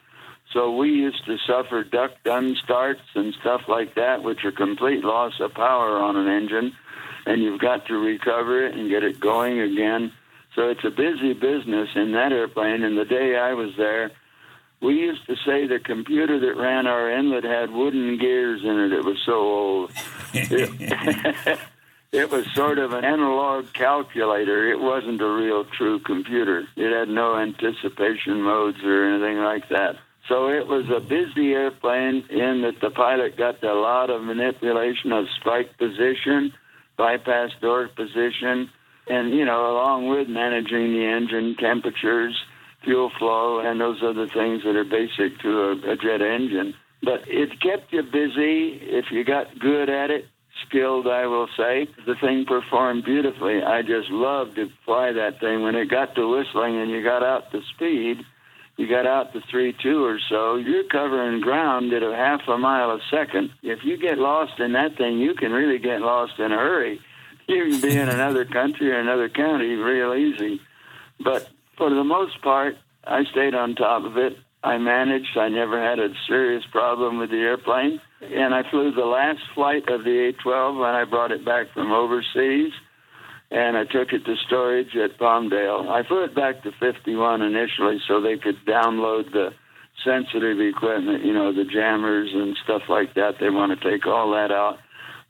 So 0.53 0.75
we 0.75 0.89
used 0.91 1.25
to 1.25 1.38
suffer 1.45 1.84
duck 1.84 2.12
done 2.23 2.56
starts 2.63 3.01
and 3.13 3.34
stuff 3.41 3.62
like 3.67 3.95
that, 3.95 4.23
which 4.23 4.45
are 4.45 4.51
complete 4.51 5.03
loss 5.03 5.34
of 5.41 5.53
power 5.53 5.97
on 5.97 6.15
an 6.15 6.27
engine, 6.27 6.73
and 7.28 7.42
you've 7.42 7.60
got 7.60 7.86
to 7.88 7.94
recover 7.98 8.66
it 8.66 8.74
and 8.74 8.90
get 8.90 9.04
it 9.04 9.20
going 9.20 9.60
again. 9.60 10.13
So 10.56 10.70
it's 10.70 10.84
a 10.86 10.90
busy 10.90 11.34
business 11.34 11.90
in 11.96 12.13
that 12.13 12.32
airplane. 12.32 12.84
And 12.84 12.98
the 12.98 13.06
day 13.06 13.36
I 13.36 13.54
was 13.54 13.72
there, 13.78 14.12
we 14.82 14.94
used 14.96 15.26
to 15.28 15.36
say 15.46 15.68
the 15.68 15.80
computer 15.80 16.40
that 16.40 16.56
ran 16.56 16.88
our 16.88 17.12
inlet 17.12 17.44
had 17.44 17.72
wooden 17.72 18.18
gears 18.18 18.62
in 18.63 18.80
it. 18.80 18.94
It 18.94 19.04
was 19.04 19.18
so 19.26 19.34
old. 19.34 19.92
It, 20.34 22.32
was 22.32 22.46
sort 22.56 22.80
of 22.80 22.94
an 22.94 23.04
analog 23.04 23.74
calculator. 23.74 24.72
It 24.72 24.80
wasn't 24.80 25.22
a 25.22 25.28
real 25.28 25.66
true 25.66 26.00
computer. 26.00 26.66
It 26.76 26.98
had 26.98 27.10
no 27.10 27.38
anticipation 27.38 28.42
modes 28.42 28.82
or 28.84 29.04
anything 29.04 29.38
like 29.40 29.68
that. 29.70 29.98
So 30.28 30.50
it 30.50 30.68
was 30.68 30.86
a 30.90 31.00
busy 31.00 31.54
airplane 31.54 32.26
in 32.30 32.62
that 32.62 32.80
the 32.82 32.90
pilot 32.90 33.38
got 33.38 33.63
a 33.63 33.74
lot 33.74 34.10
of 34.10 34.24
manipulation 34.24 35.12
of 35.12 35.26
spike 35.40 35.78
position, 35.78 36.54
bypass 36.98 37.52
door 37.62 37.90
position, 37.96 38.70
and, 39.08 39.34
you 39.34 39.46
know, 39.46 39.72
along 39.72 40.10
with 40.10 40.28
managing 40.28 40.94
the 40.94 41.06
engine 41.06 41.56
temperatures, 41.60 42.36
fuel 42.84 43.12
flow, 43.18 43.60
and 43.60 43.80
those 43.80 44.02
other 44.04 44.28
things 44.28 44.64
that 44.64 44.76
are 44.76 44.84
basic 44.84 45.40
to 45.42 45.50
a, 45.62 45.72
a 45.94 45.96
jet 45.96 46.22
engine. 46.22 46.74
But 47.02 47.22
it 47.28 47.62
kept 47.62 47.94
you 47.94 48.04
busy 48.04 48.80
if 48.82 49.06
you 49.12 49.24
got 49.24 49.60
good 49.60 49.90
at 49.90 50.10
it, 50.10 50.26
skilled, 50.68 51.08
I 51.08 51.28
will 51.28 51.48
say. 51.56 51.88
The 52.06 52.16
thing 52.20 52.46
performed 52.46 53.06
beautifully. 53.06 53.62
I 53.62 53.82
just 53.82 54.10
loved 54.10 54.56
to 54.56 54.70
fly 54.86 55.12
that 55.14 55.40
thing. 55.40 55.62
When 55.62 55.76
it 55.76 55.90
got 55.90 56.16
to 56.16 56.28
whistling 56.28 56.78
and 56.82 56.90
you 56.90 57.04
got 57.04 57.24
out 57.24 57.52
to 57.52 57.62
speed, 57.76 58.18
you 58.78 58.88
got 58.88 59.08
out 59.08 59.34
to 59.34 59.42
3 59.50 59.76
2 59.82 60.06
or 60.06 60.20
so, 60.30 60.56
you're 60.56 60.84
covering 60.86 61.42
ground 61.42 61.92
at 61.94 62.04
a 62.04 62.16
half 62.16 62.42
a 62.48 62.58
mile 62.58 62.92
a 62.92 63.00
second. 63.10 63.50
If 63.63 63.80
you 63.84 63.98
get 63.98 64.20
lost 64.20 64.60
in 64.60 64.74
that 64.74 64.98
thing, 64.98 65.18
you 65.18 65.34
can 65.34 65.52
really 65.52 65.80
get 65.80 66.02
lost 66.02 66.40
in 66.40 66.52
a 66.52 66.58
hurry. 66.58 67.02
You 67.50 67.70
can 67.70 67.80
be 67.80 67.98
in 67.98 68.10
another 68.10 68.44
country 68.44 68.92
or 68.92 69.00
another 69.00 69.30
county 69.30 69.76
real 69.76 70.13
easy. 70.13 70.60
But 71.18 71.50
for 71.78 71.90
the 71.90 72.04
most 72.04 72.42
part, 72.42 72.76
I 73.06 73.24
stayed 73.24 73.56
on 73.56 73.76
top 73.76 74.04
of 74.04 74.18
it. 74.18 74.38
I 74.66 74.78
managed. 74.78 75.38
I 75.38 75.48
never 75.48 75.82
had 75.82 75.98
a 75.98 76.10
serious 76.28 76.66
problem 76.74 77.20
with 77.20 77.30
the 77.30 77.38
airplane. 77.38 78.02
And 78.22 78.54
I 78.54 78.70
flew 78.70 78.92
the 78.92 79.06
last 79.06 79.40
flight 79.56 79.88
of 79.88 80.04
the 80.04 80.28
A-12 80.28 80.78
when 80.78 80.94
I 80.94 81.06
brought 81.06 81.32
it 81.32 81.46
back 81.46 81.68
from 81.74 81.94
overseas. 81.94 82.74
And 83.50 83.78
I 83.78 83.86
took 83.86 84.12
it 84.12 84.26
to 84.26 84.36
storage 84.46 84.96
at 84.96 85.18
Palmdale. 85.18 85.90
I 85.90 86.06
flew 86.06 86.24
it 86.26 86.36
back 86.36 86.64
to 86.64 86.72
51 86.80 87.42
initially 87.42 88.00
so 88.08 88.20
they 88.20 88.38
could 88.38 88.58
download 88.68 89.32
the 89.32 89.52
sensitive 90.04 90.60
equipment, 90.60 91.26
you 91.26 91.34
know, 91.34 91.54
the 91.54 91.64
jammers 91.64 92.30
and 92.34 92.58
stuff 92.64 92.84
like 92.90 93.14
that. 93.16 93.36
They 93.40 93.50
want 93.50 93.80
to 93.80 93.92
take 93.92 94.06
all 94.06 94.32
that 94.32 94.52
out 94.52 94.80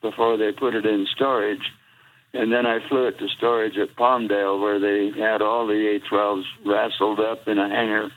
before 0.02 0.38
they 0.38 0.52
put 0.52 0.76
it 0.76 0.86
in 0.86 1.08
storage. 1.16 1.72
And 2.34 2.52
then 2.52 2.66
I 2.66 2.80
flew 2.90 3.08
it 3.08 3.18
to 3.20 3.28
storage 3.38 3.78
at 3.78 3.96
Palmdale 3.96 4.60
where 4.60 4.80
they 4.80 5.18
had 5.18 5.42
all 5.42 5.66
the 5.66 5.98
A-12s 5.98 6.44
rassled 6.66 7.20
up 7.20 7.48
in 7.48 7.58
a 7.58 7.70
hangar. 7.70 8.10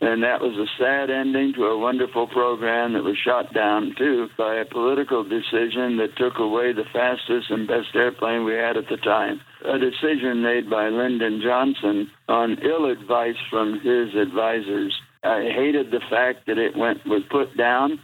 And 0.00 0.22
that 0.22 0.42
was 0.42 0.56
a 0.58 0.66
sad 0.78 1.08
ending 1.08 1.54
to 1.54 1.64
a 1.64 1.78
wonderful 1.78 2.26
program 2.26 2.92
that 2.92 3.02
was 3.02 3.16
shot 3.16 3.54
down, 3.54 3.94
too, 3.96 4.28
by 4.36 4.56
a 4.56 4.64
political 4.66 5.24
decision 5.24 5.96
that 5.96 6.16
took 6.16 6.38
away 6.38 6.72
the 6.72 6.84
fastest 6.92 7.50
and 7.50 7.66
best 7.66 7.94
airplane 7.94 8.44
we 8.44 8.54
had 8.54 8.76
at 8.76 8.88
the 8.88 8.98
time. 8.98 9.40
A 9.64 9.78
decision 9.78 10.42
made 10.42 10.68
by 10.68 10.88
Lyndon 10.88 11.40
Johnson 11.42 12.10
on 12.28 12.58
ill 12.62 12.90
advice 12.90 13.36
from 13.48 13.80
his 13.80 14.14
advisors. 14.14 14.94
I 15.24 15.44
hated 15.44 15.90
the 15.90 16.02
fact 16.10 16.46
that 16.46 16.58
it 16.58 16.76
went 16.76 17.06
was 17.06 17.22
put 17.30 17.56
down. 17.56 17.98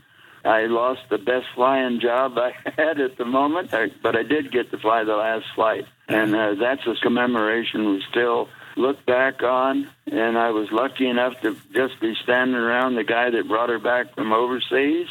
I 0.45 0.63
lost 0.67 1.03
the 1.09 1.19
best 1.19 1.47
flying 1.55 2.01
job 2.01 2.37
I 2.37 2.53
had 2.77 3.01
at 3.01 3.19
the 3.19 3.25
moment, 3.25 3.71
but 4.03 4.17
I 4.17 4.23
did 4.23 4.51
get 4.51 4.71
to 4.71 4.79
fly 4.79 5.05
the 5.05 5.15
last 5.15 5.45
flight. 5.55 5.85
And 6.09 6.35
uh, 6.35 6.55
that's 6.59 6.87
a 6.87 6.95
commemoration 7.03 7.91
we 7.91 8.03
still 8.11 8.49
look 8.77 9.05
back 9.07 9.43
on. 9.43 9.89
And 10.07 10.39
I 10.39 10.51
was 10.51 10.69
lucky 10.73 11.07
enough 11.09 11.41
to 11.43 11.57
just 11.75 12.01
be 12.01 12.15
standing 12.23 12.57
around 12.57 12.95
the 12.95 13.05
guy 13.05 13.31
that 13.31 13.49
brought 13.49 13.69
her 13.71 13.79
back 13.79 14.15
from 14.15 14.33
overseas, 14.33 15.07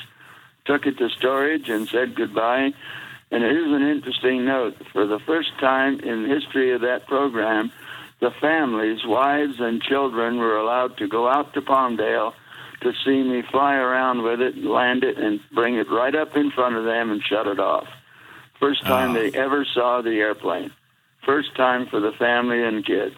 took 0.65 0.85
it 0.85 0.97
to 0.97 1.09
storage, 1.09 1.69
and 1.69 1.87
said 1.87 2.15
goodbye. 2.15 2.73
And 3.31 3.43
here's 3.43 3.71
an 3.71 3.87
interesting 3.87 4.45
note. 4.45 4.75
For 4.91 5.07
the 5.07 5.19
first 5.19 5.51
time 5.59 5.99
in 6.01 6.23
the 6.23 6.29
history 6.29 6.73
of 6.73 6.81
that 6.81 7.07
program, 7.07 7.71
the 8.19 8.31
families, 8.41 8.99
wives 9.05 9.59
and 9.59 9.81
children, 9.81 10.37
were 10.37 10.57
allowed 10.57 10.97
to 10.97 11.07
go 11.07 11.27
out 11.29 11.53
to 11.53 11.61
Palmdale 11.61 12.33
to 12.81 12.91
see 13.05 13.23
me 13.23 13.41
fly 13.49 13.75
around 13.75 14.23
with 14.23 14.41
it, 14.41 14.57
land 14.57 15.03
it, 15.03 15.17
and 15.17 15.39
bring 15.53 15.75
it 15.75 15.89
right 15.89 16.13
up 16.15 16.35
in 16.35 16.51
front 16.51 16.75
of 16.75 16.83
them 16.83 17.11
and 17.11 17.21
shut 17.23 17.47
it 17.47 17.59
off. 17.59 17.87
First 18.59 18.83
time 18.83 19.11
Oh. 19.11 19.13
they 19.13 19.31
ever 19.37 19.65
saw 19.65 20.01
the 20.01 20.19
airplane. 20.19 20.71
First 21.25 21.55
time 21.55 21.85
for 21.87 21.99
the 21.99 22.11
family 22.11 22.63
and 22.63 22.85
kids. 22.85 23.15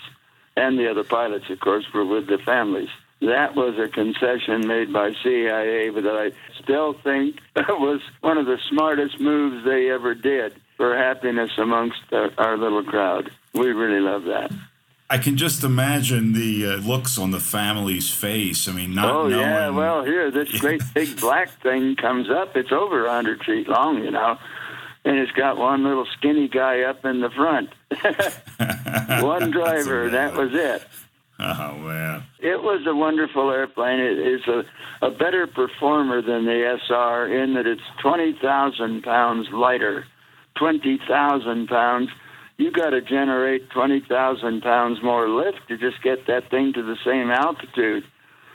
And 0.55 0.77
the 0.77 0.89
other 0.89 1.03
pilots, 1.03 1.49
of 1.49 1.59
course, 1.59 1.85
were 1.93 2.05
with 2.05 2.27
the 2.27 2.37
families. 2.37 2.89
That 3.21 3.55
was 3.55 3.77
a 3.79 3.87
concession 3.87 4.67
made 4.67 4.91
by 4.91 5.13
CIA, 5.23 5.89
but 5.89 6.03
that 6.03 6.15
I 6.15 6.31
still 6.61 6.93
think 6.93 7.39
was 7.55 8.01
one 8.21 8.37
of 8.37 8.45
the 8.45 8.57
smartest 8.69 9.19
moves 9.19 9.63
they 9.65 9.89
ever 9.89 10.13
did 10.13 10.55
for 10.77 10.97
happiness 10.97 11.51
amongst 11.57 12.01
our, 12.11 12.31
our 12.37 12.57
little 12.57 12.83
crowd. 12.83 13.31
We 13.53 13.71
really 13.71 14.01
love 14.01 14.25
that. 14.25 14.51
I 15.09 15.19
can 15.19 15.37
just 15.37 15.63
imagine 15.63 16.33
the 16.33 16.65
uh, 16.65 16.75
looks 16.77 17.17
on 17.17 17.31
the 17.31 17.39
family's 17.39 18.09
face. 18.11 18.67
I 18.67 18.71
mean, 18.73 18.93
not 18.95 19.09
Oh 19.11 19.27
knowing. 19.27 19.41
yeah, 19.41 19.69
well 19.69 20.03
here 20.03 20.31
this 20.31 20.51
great 20.59 20.81
big 20.93 21.19
black 21.19 21.49
thing 21.61 21.95
comes 21.95 22.29
up. 22.29 22.55
It's 22.57 22.71
over 22.71 23.05
a 23.05 23.11
hundred 23.11 23.43
feet 23.43 23.67
long, 23.67 24.03
you 24.03 24.11
know, 24.11 24.37
and 25.05 25.17
it's 25.17 25.31
got 25.33 25.57
one 25.57 25.83
little 25.83 26.07
skinny 26.17 26.47
guy 26.47 26.81
up 26.81 27.05
in 27.05 27.21
the 27.21 27.29
front. 27.29 27.69
one 29.21 29.51
driver, 29.51 30.09
that 30.09 30.35
was 30.35 30.49
it. 30.53 30.83
oh 31.39 31.77
man, 31.77 32.23
It 32.39 32.61
was 32.61 32.85
a 32.87 32.95
wonderful 32.95 33.49
airplane. 33.51 33.99
It 33.99 34.19
is 34.19 34.41
a, 34.47 34.63
a 35.05 35.11
better 35.11 35.47
performer 35.47 36.21
than 36.21 36.45
the 36.45 36.77
SR 36.87 37.27
in 37.43 37.55
that 37.55 37.65
it's 37.65 37.81
20,000 38.01 39.03
pounds 39.03 39.47
lighter. 39.51 40.05
20,000 40.55 41.67
pounds. 41.67 42.09
You 42.57 42.71
got 42.71 42.91
to 42.91 43.01
generate 43.01 43.69
20,000 43.71 44.61
pounds 44.61 44.99
more 45.01 45.27
lift 45.27 45.67
to 45.67 45.77
just 45.77 46.01
get 46.03 46.27
that 46.27 46.49
thing 46.51 46.73
to 46.73 46.83
the 46.83 46.97
same 47.03 47.31
altitude. 47.31 48.03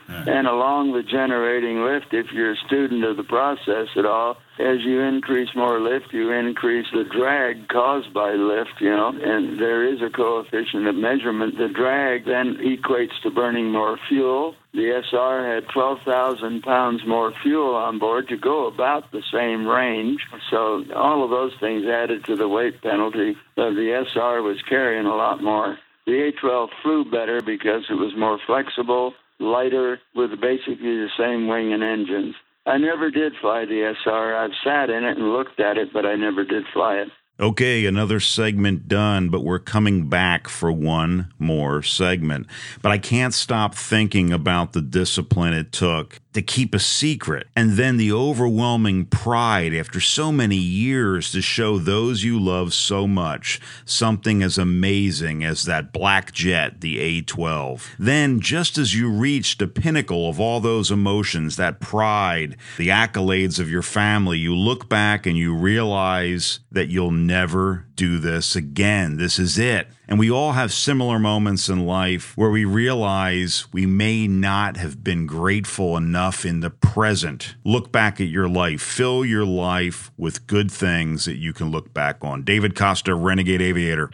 And 0.09 0.47
along 0.47 0.93
the 0.93 1.03
generating 1.03 1.83
lift, 1.83 2.13
if 2.13 2.31
you're 2.31 2.53
a 2.53 2.65
student 2.65 3.03
of 3.03 3.17
the 3.17 3.23
process 3.23 3.87
at 3.95 4.05
all, 4.05 4.37
as 4.57 4.81
you 4.81 5.01
increase 5.01 5.49
more 5.55 5.79
lift, 5.79 6.11
you 6.11 6.31
increase 6.31 6.87
the 6.91 7.03
drag 7.03 7.67
caused 7.69 8.13
by 8.13 8.31
lift, 8.33 8.81
you 8.81 8.89
know, 8.89 9.09
and 9.09 9.59
there 9.59 9.85
is 9.85 10.01
a 10.01 10.09
coefficient 10.09 10.87
of 10.87 10.95
measurement. 10.95 11.57
The 11.57 11.69
drag 11.69 12.25
then 12.25 12.57
equates 12.57 13.21
to 13.23 13.29
burning 13.29 13.71
more 13.71 13.97
fuel. 14.09 14.55
The 14.73 15.01
SR 15.09 15.55
had 15.55 15.69
12,000 15.69 16.61
pounds 16.63 17.01
more 17.07 17.31
fuel 17.41 17.75
on 17.75 17.99
board 17.99 18.27
to 18.29 18.37
go 18.37 18.67
about 18.67 19.11
the 19.11 19.23
same 19.31 19.65
range. 19.65 20.21
So 20.49 20.83
all 20.95 21.23
of 21.23 21.29
those 21.29 21.53
things 21.59 21.85
added 21.85 22.25
to 22.25 22.35
the 22.35 22.47
weight 22.49 22.81
penalty. 22.81 23.37
The 23.55 24.05
SR 24.11 24.41
was 24.41 24.61
carrying 24.67 25.05
a 25.05 25.15
lot 25.15 25.41
more. 25.41 25.77
The 26.05 26.27
A-12 26.27 26.69
flew 26.81 27.05
better 27.05 27.41
because 27.41 27.83
it 27.89 27.93
was 27.93 28.15
more 28.17 28.39
flexible, 28.45 29.13
lighter, 29.39 29.99
with 30.15 30.31
basically 30.41 30.77
the 30.77 31.09
same 31.17 31.47
wing 31.47 31.73
and 31.73 31.83
engines. 31.83 32.35
I 32.65 32.77
never 32.77 33.09
did 33.09 33.33
fly 33.41 33.65
the 33.65 33.93
SR. 34.03 34.35
I've 34.35 34.51
sat 34.63 34.89
in 34.89 35.03
it 35.03 35.17
and 35.17 35.33
looked 35.33 35.59
at 35.59 35.77
it, 35.77 35.89
but 35.93 36.05
I 36.05 36.15
never 36.15 36.43
did 36.43 36.63
fly 36.73 36.95
it. 36.95 37.07
Okay, 37.41 37.85
another 37.85 38.19
segment 38.19 38.89
done, 38.89 39.29
but 39.29 39.45
we're 39.45 39.59
coming 39.59 40.09
back 40.09 40.49
for 40.49 40.73
one 40.73 41.31
more 41.39 41.81
segment. 41.81 42.47
But 42.81 42.91
I 42.91 42.97
can't 42.97 43.33
stop 43.33 43.73
thinking 43.73 44.33
about 44.33 44.73
the 44.73 44.81
discipline 44.81 45.53
it 45.53 45.71
took 45.71 46.19
to 46.33 46.41
keep 46.41 46.75
a 46.75 46.79
secret 46.79 47.47
and 47.55 47.71
then 47.71 47.97
the 47.97 48.11
overwhelming 48.11 49.05
pride 49.05 49.73
after 49.73 49.99
so 49.99 50.31
many 50.31 50.57
years 50.57 51.31
to 51.31 51.41
show 51.41 51.79
those 51.79 52.23
you 52.23 52.39
love 52.39 52.73
so 52.73 53.07
much 53.07 53.59
something 53.83 54.43
as 54.43 54.57
amazing 54.57 55.43
as 55.43 55.63
that 55.63 55.91
black 55.91 56.31
jet, 56.31 56.81
the 56.81 56.99
A 56.99 57.21
12. 57.21 57.95
Then, 57.97 58.39
just 58.39 58.77
as 58.77 58.93
you 58.93 59.09
reach 59.09 59.57
the 59.57 59.67
pinnacle 59.67 60.29
of 60.29 60.39
all 60.39 60.59
those 60.59 60.91
emotions, 60.91 61.55
that 61.55 61.79
pride, 61.79 62.57
the 62.77 62.89
accolades 62.89 63.59
of 63.59 63.69
your 63.69 63.81
family, 63.81 64.37
you 64.37 64.55
look 64.55 64.87
back 64.87 65.25
and 65.25 65.37
you 65.37 65.55
realize 65.55 66.59
that 66.71 66.89
you'll 66.89 67.11
never 67.29 67.85
do 67.95 68.17
this 68.17 68.55
again. 68.55 69.17
This 69.17 69.37
is 69.37 69.59
it. 69.59 69.87
And 70.07 70.17
we 70.17 70.31
all 70.31 70.53
have 70.53 70.73
similar 70.73 71.19
moments 71.19 71.69
in 71.69 71.85
life 71.85 72.35
where 72.35 72.49
we 72.49 72.65
realize 72.65 73.71
we 73.71 73.85
may 73.85 74.27
not 74.27 74.77
have 74.77 75.03
been 75.03 75.27
grateful 75.27 75.95
enough 75.95 76.43
in 76.43 76.61
the 76.61 76.71
present. 76.71 77.55
Look 77.63 77.91
back 77.91 78.19
at 78.19 78.27
your 78.27 78.49
life, 78.49 78.81
fill 78.81 79.23
your 79.23 79.45
life 79.45 80.11
with 80.17 80.47
good 80.47 80.71
things 80.71 81.25
that 81.25 81.37
you 81.37 81.53
can 81.53 81.69
look 81.69 81.93
back 81.93 82.17
on. 82.23 82.41
David 82.41 82.75
Costa, 82.75 83.13
Renegade 83.13 83.61
Aviator. 83.61 84.09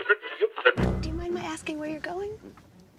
Do 1.00 1.08
you 1.08 1.16
mind 1.16 1.34
my 1.34 1.42
asking 1.42 1.80
where 1.80 1.90
you're 1.90 2.02
going? 2.02 2.32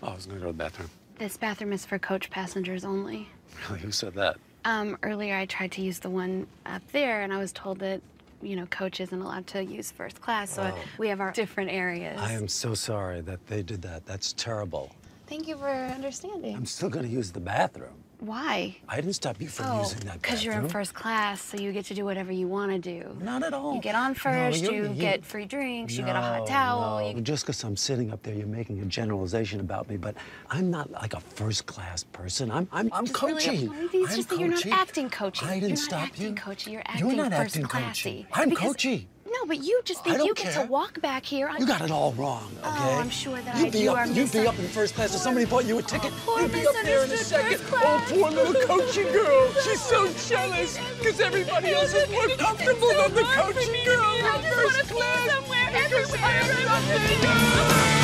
Oh, 0.03 0.09
I 0.09 0.15
was 0.15 0.25
gonna 0.25 0.41
go 0.41 0.47
to 0.47 0.53
the 0.53 0.59
bathroom. 0.59 0.89
This 1.19 1.37
bathroom 1.37 1.75
is 1.75 1.85
for 1.85 1.99
coach 1.99 2.31
passengers 2.31 2.85
only. 2.85 3.29
Really? 3.71 3.81
Who 3.81 3.91
said 3.91 4.13
that? 4.15 4.37
Um, 4.67 4.99
earlier 5.03 5.35
I 5.35 5.47
tried 5.47 5.73
to 5.73 5.81
use 5.83 5.99
the 6.01 6.11
one 6.11 6.47
up 6.67 6.83
there, 6.93 7.23
and 7.23 7.33
I 7.33 7.39
was 7.39 7.53
told 7.53 7.79
that, 7.79 8.03
you 8.43 8.57
know, 8.57 8.67
coach 8.67 9.01
isn't 9.01 9.21
allowed 9.21 9.47
to 9.49 9.65
use 9.65 9.91
first 9.91 10.21
class, 10.21 10.51
so 10.51 10.63
Oh. 10.75 10.79
we 10.99 11.09
have 11.09 11.21
our 11.21 11.33
different 11.33 11.71
areas. 11.71 12.19
I 12.21 12.33
am 12.33 12.49
so 12.49 12.75
sorry 12.75 13.21
that 13.23 13.47
they 13.47 13.63
did 13.63 13.83
that. 13.83 14.05
That's 14.07 14.33
terrible. 14.35 14.91
Thank 15.27 15.49
you 15.49 15.57
for 15.57 15.69
understanding. 15.69 16.55
I'm 16.55 16.67
still 16.67 16.89
gonna 16.89 17.09
use 17.09 17.33
the 17.33 17.41
bathroom. 17.41 17.95
Why? 18.21 18.77
I 18.89 18.97
didn't 18.97 19.13
stop 19.13 19.41
you 19.41 19.49
from 19.49 19.67
Oh, 19.67 19.83
using 19.83 20.01
that 20.01 20.23
because 20.23 20.43
you're 20.45 20.55
in 20.55 20.69
first 20.69 20.95
class, 20.95 21.41
so 21.43 21.59
you 21.59 21.71
get 21.73 21.85
to 21.87 21.95
do 21.95 22.05
whatever 22.05 22.33
you 22.33 22.49
want 22.49 22.73
to 22.73 22.79
do. 22.79 23.17
Not 23.21 23.43
at 23.43 23.53
all. 23.53 23.75
You 23.75 23.81
get 23.81 23.95
on 23.95 24.15
first, 24.15 24.63
you- 24.63 24.73
you, 24.73 24.83
you- 24.85 24.95
get 24.95 25.25
free 25.25 25.45
drinks, 25.45 25.95
you 25.97 26.05
get 26.05 26.17
a 26.17 26.21
hot 26.21 26.41
No, 26.41 26.47
towel. 26.47 26.99
no. 27.01 27.11
You... 27.17 27.21
Just 27.21 27.45
because 27.45 27.63
I'm 27.63 27.77
sitting 27.77 28.11
up 28.13 28.23
there, 28.23 28.35
you're 28.35 28.47
making 28.47 28.81
a 28.81 28.87
generalization 28.87 29.61
about 29.61 29.89
me, 29.89 29.97
but 29.97 30.15
I'm 30.51 30.71
not 30.71 30.91
like 30.91 31.15
a 31.15 31.21
first 31.21 31.67
class 31.67 32.05
person. 32.05 32.51
I'm 32.51 32.67
I'm, 32.73 32.89
I'm 32.93 33.07
Just 33.07 33.23
really 33.23 33.35
coaching. 33.35 33.89
these, 33.93 34.09
I'm 34.11 34.17
just 34.17 34.29
that 34.31 34.39
you're 34.41 34.49
not 34.49 34.67
acting 34.67 35.11
coachy. 35.11 35.45
I 35.47 35.55
didn't 35.61 35.61
you're 35.63 35.71
not 35.71 35.79
stop 35.79 36.03
acting 36.03 36.27
you. 36.29 36.35
coachy. 36.35 36.71
You're 36.73 36.83
acting 36.87 37.07
You're 37.07 37.17
not 37.17 37.33
first 37.33 37.57
acting 37.57 37.63
classy. 37.65 38.11
coachy. 38.25 38.27
I'm 38.33 38.49
Because- 38.49 38.65
coachy. 38.67 39.09
No, 39.41 39.47
but 39.47 39.63
you 39.63 39.81
just 39.85 40.03
think 40.03 40.25
you 40.25 40.35
get 40.35 40.55
to 40.55 40.67
walk 40.67 41.01
back 41.03 41.25
here. 41.25 41.51
You 41.59 41.67
got 41.67 41.83
it 41.83 41.91
all 41.91 42.13
wrong, 42.13 42.51
oh, 42.63 42.71
okay? 42.71 42.95
Oh, 42.95 43.01
I'm 43.01 43.11
sure 43.11 43.39
that 43.41 43.57
you'd 43.59 43.67
I 43.67 43.71
be 43.71 43.79
do. 43.81 43.91
up, 43.91 44.09
You'd 44.17 44.33
be 44.33 44.47
up 44.47 44.59
in 44.59 44.69
first 44.69 44.95
class 44.95 45.15
if 45.15 45.21
somebody 45.21 45.47
bought 45.47 45.67
you 45.67 45.77
a 45.77 45.79
oh, 45.79 45.83
ticket. 45.83 46.13
poor 46.25 46.41
you'd 46.41 46.53
be 46.53 46.67
up 46.67 46.75
there 46.83 47.05
in 47.05 47.11
a 47.11 47.17
second. 47.17 47.61
Oh, 47.73 48.05
poor 48.09 48.31
little 48.31 48.55
coaching 48.67 49.13
girl. 49.13 49.53
She's 49.65 49.81
so 49.83 50.11
jealous 50.27 50.79
because 50.99 51.21
everybody 51.21 51.73
else 51.73 51.93
is 51.93 52.11
more 52.11 52.29
comfortable 52.37 52.89
than 52.89 53.15
the 53.15 53.23
coaching 53.23 53.85
girl 53.85 54.15
in 54.15 54.43
first 54.53 54.89
class. 54.89 55.43
Because 55.73 56.15
I'm. 56.23 57.96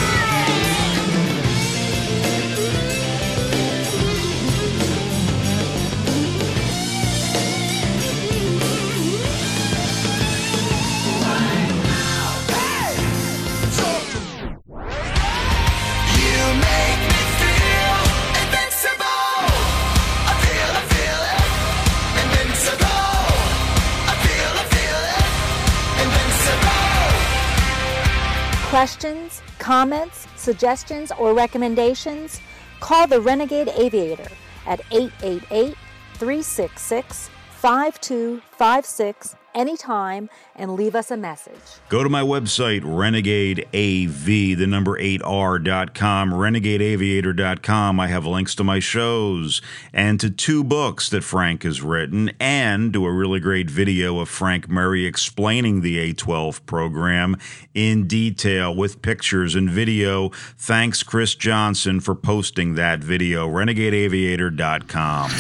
Questions, 28.73 29.43
comments, 29.59 30.27
suggestions, 30.35 31.13
or 31.19 31.35
recommendations? 31.35 32.41
Call 32.81 33.07
the 33.07 33.21
Renegade 33.21 33.69
Aviator 33.69 34.31
at 34.67 34.81
888 34.91 35.77
366 36.15 37.29
5256 37.51 39.37
anytime 39.55 40.29
and 40.57 40.73
leave 40.73 40.95
us 40.95 41.11
a 41.11 41.17
message. 41.17 41.55
Go 41.89 42.03
to 42.03 42.09
my 42.09 42.23
website, 42.23 42.83
Renegade 42.85 43.61
AV, 43.75 44.25
the 44.59 44.67
number 44.67 44.99
8R.com, 44.99 46.31
renegadeaviator.com. 46.31 48.01
I 48.01 48.07
have 48.07 48.27
links 48.27 48.55
to 48.57 48.65
my 48.65 48.79
shows 48.79 49.63
and 49.93 50.21
to 50.21 50.31
two 50.31 50.63
books 50.65 51.09
that 51.11 51.25
Frank 51.25 51.63
has 51.63 51.83
written 51.83 52.31
and 52.41 52.93
to 52.93 53.07
a 53.07 53.13
really 53.13 53.41
great 53.41 53.71
video 53.71 54.19
of 54.19 54.29
Frank 54.29 54.69
Murray 54.69 55.07
explaining 55.07 55.81
the 55.81 56.13
A12 56.13 56.65
program 56.67 57.37
in 57.75 58.07
detail 58.07 58.75
with 58.75 59.03
pictures 59.03 59.55
and 59.55 59.69
video. 59.71 60.31
Thanks, 60.59 61.03
Chris 61.03 61.35
Johnson, 61.35 62.01
for 62.01 62.15
posting 62.15 62.75
that 62.75 63.01
video, 63.01 63.49
renegadeaviator.com. 63.49 65.31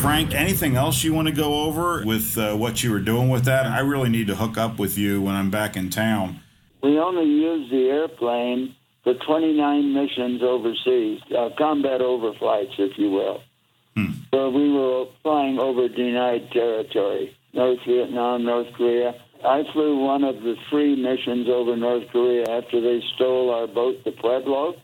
Frank, 0.00 0.34
anything 0.34 0.76
else 0.76 1.02
you 1.02 1.12
want 1.12 1.28
to 1.28 1.34
go 1.34 1.62
over 1.62 2.04
with 2.04 2.38
uh, 2.38 2.54
what 2.54 2.82
you 2.82 2.92
were 2.92 3.00
doing 3.00 3.28
with 3.28 3.35
that? 3.44 3.66
I 3.66 3.80
really 3.80 4.08
need 4.08 4.26
to 4.28 4.34
hook 4.34 4.56
up 4.56 4.78
with 4.78 4.96
you 4.98 5.22
when 5.22 5.34
I'm 5.34 5.50
back 5.50 5.76
in 5.76 5.90
town. 5.90 6.40
We 6.82 6.98
only 6.98 7.24
used 7.24 7.72
the 7.72 7.88
airplane 7.90 8.74
for 9.04 9.14
29 9.14 9.94
missions 9.94 10.42
overseas, 10.42 11.20
uh, 11.36 11.50
combat 11.56 12.00
overflights, 12.00 12.78
if 12.78 12.98
you 12.98 13.10
will. 13.10 13.42
So 14.36 14.50
we 14.50 14.70
were 14.70 15.06
flying 15.22 15.58
over 15.58 15.88
denied 15.88 16.50
territory, 16.50 17.34
North 17.54 17.78
Vietnam, 17.86 18.44
North 18.44 18.66
Korea. 18.76 19.14
I 19.42 19.62
flew 19.72 19.96
one 19.96 20.24
of 20.24 20.42
the 20.42 20.56
three 20.68 20.94
missions 20.94 21.48
over 21.48 21.74
North 21.74 22.04
Korea 22.12 22.42
after 22.42 22.80
they 22.82 23.02
stole 23.14 23.48
our 23.48 23.66
boat, 23.66 24.04
the 24.04 24.12
Pueblo. 24.12 24.74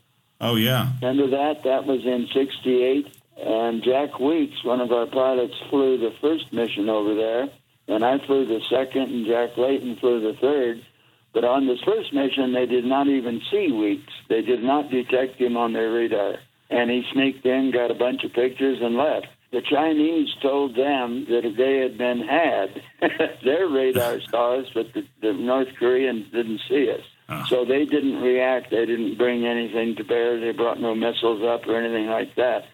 Oh, 0.41 0.57
yeah. 0.57 0.93
Remember 1.03 1.29
that? 1.37 1.65
That 1.65 1.85
was 1.85 2.01
in 2.07 2.29
68. 2.33 3.15
And 3.37 3.83
Jack 3.83 4.19
Weeks, 4.19 4.65
one 4.65 4.81
of 4.81 4.91
our 4.91 5.07
pilots, 5.07 5.55
flew 5.69 5.99
the 5.99 6.15
first 6.23 6.51
mission 6.51 6.89
over 6.89 7.15
there. 7.15 7.51
And 7.89 8.05
I 8.05 8.25
flew 8.27 8.47
the 8.47 8.61
second, 8.71 9.13
and 9.13 9.27
Jack 9.27 9.57
Layton 9.57 9.97
flew 9.97 10.21
the 10.21 10.39
third. 10.39 10.85
But 11.33 11.45
on 11.45 11.67
this 11.67 11.81
first 11.85 12.13
mission, 12.13 12.53
they 12.53 12.67
did 12.67 12.85
not 12.85 13.09
even 13.09 13.41
see 13.51 13.73
Weeks. 13.73 14.13
They 14.29 14.43
did 14.43 14.63
not 14.63 14.91
detect 14.91 15.41
him 15.41 15.57
on 15.57 15.73
their 15.73 15.91
radar. 15.91 16.37
And 16.71 16.91
he 16.91 17.05
sneaked 17.13 17.45
in, 17.45 17.71
got 17.73 17.91
a 17.91 17.95
bunch 17.95 18.25
of 18.25 18.33
pictures, 18.33 18.79
and 18.81 18.97
left. 18.97 19.27
The 19.51 19.61
Chinese 19.61 20.29
told 20.41 20.75
them 20.75 21.27
that 21.29 21.45
if 21.45 21.57
they 21.57 21.79
had 21.79 21.99
been 21.99 22.21
had. 22.27 22.83
their 23.45 23.69
radar 23.69 24.21
saw 24.31 24.61
us, 24.61 24.67
but 24.75 24.93
the, 24.95 25.05
the 25.21 25.35
North 25.35 25.69
Koreans 25.79 26.27
didn't 26.33 26.61
see 26.69 26.91
us. 26.91 27.05
Ah. 27.29 27.45
So 27.49 27.65
they 27.65 27.85
didn't 27.85 28.23
react. 28.23 28.71
They 28.71 28.87
didn't 28.87 29.19
bring 29.19 29.47
anything 29.47 29.97
to 29.97 30.05
bear. 30.05 30.41
They 30.41 30.53
brought 30.53 30.81
no 30.81 30.95
missiles 30.95 31.43
up 31.43 31.67
or 31.67 31.77
anything 31.77 32.07
like 32.07 32.35
that. 32.37 32.65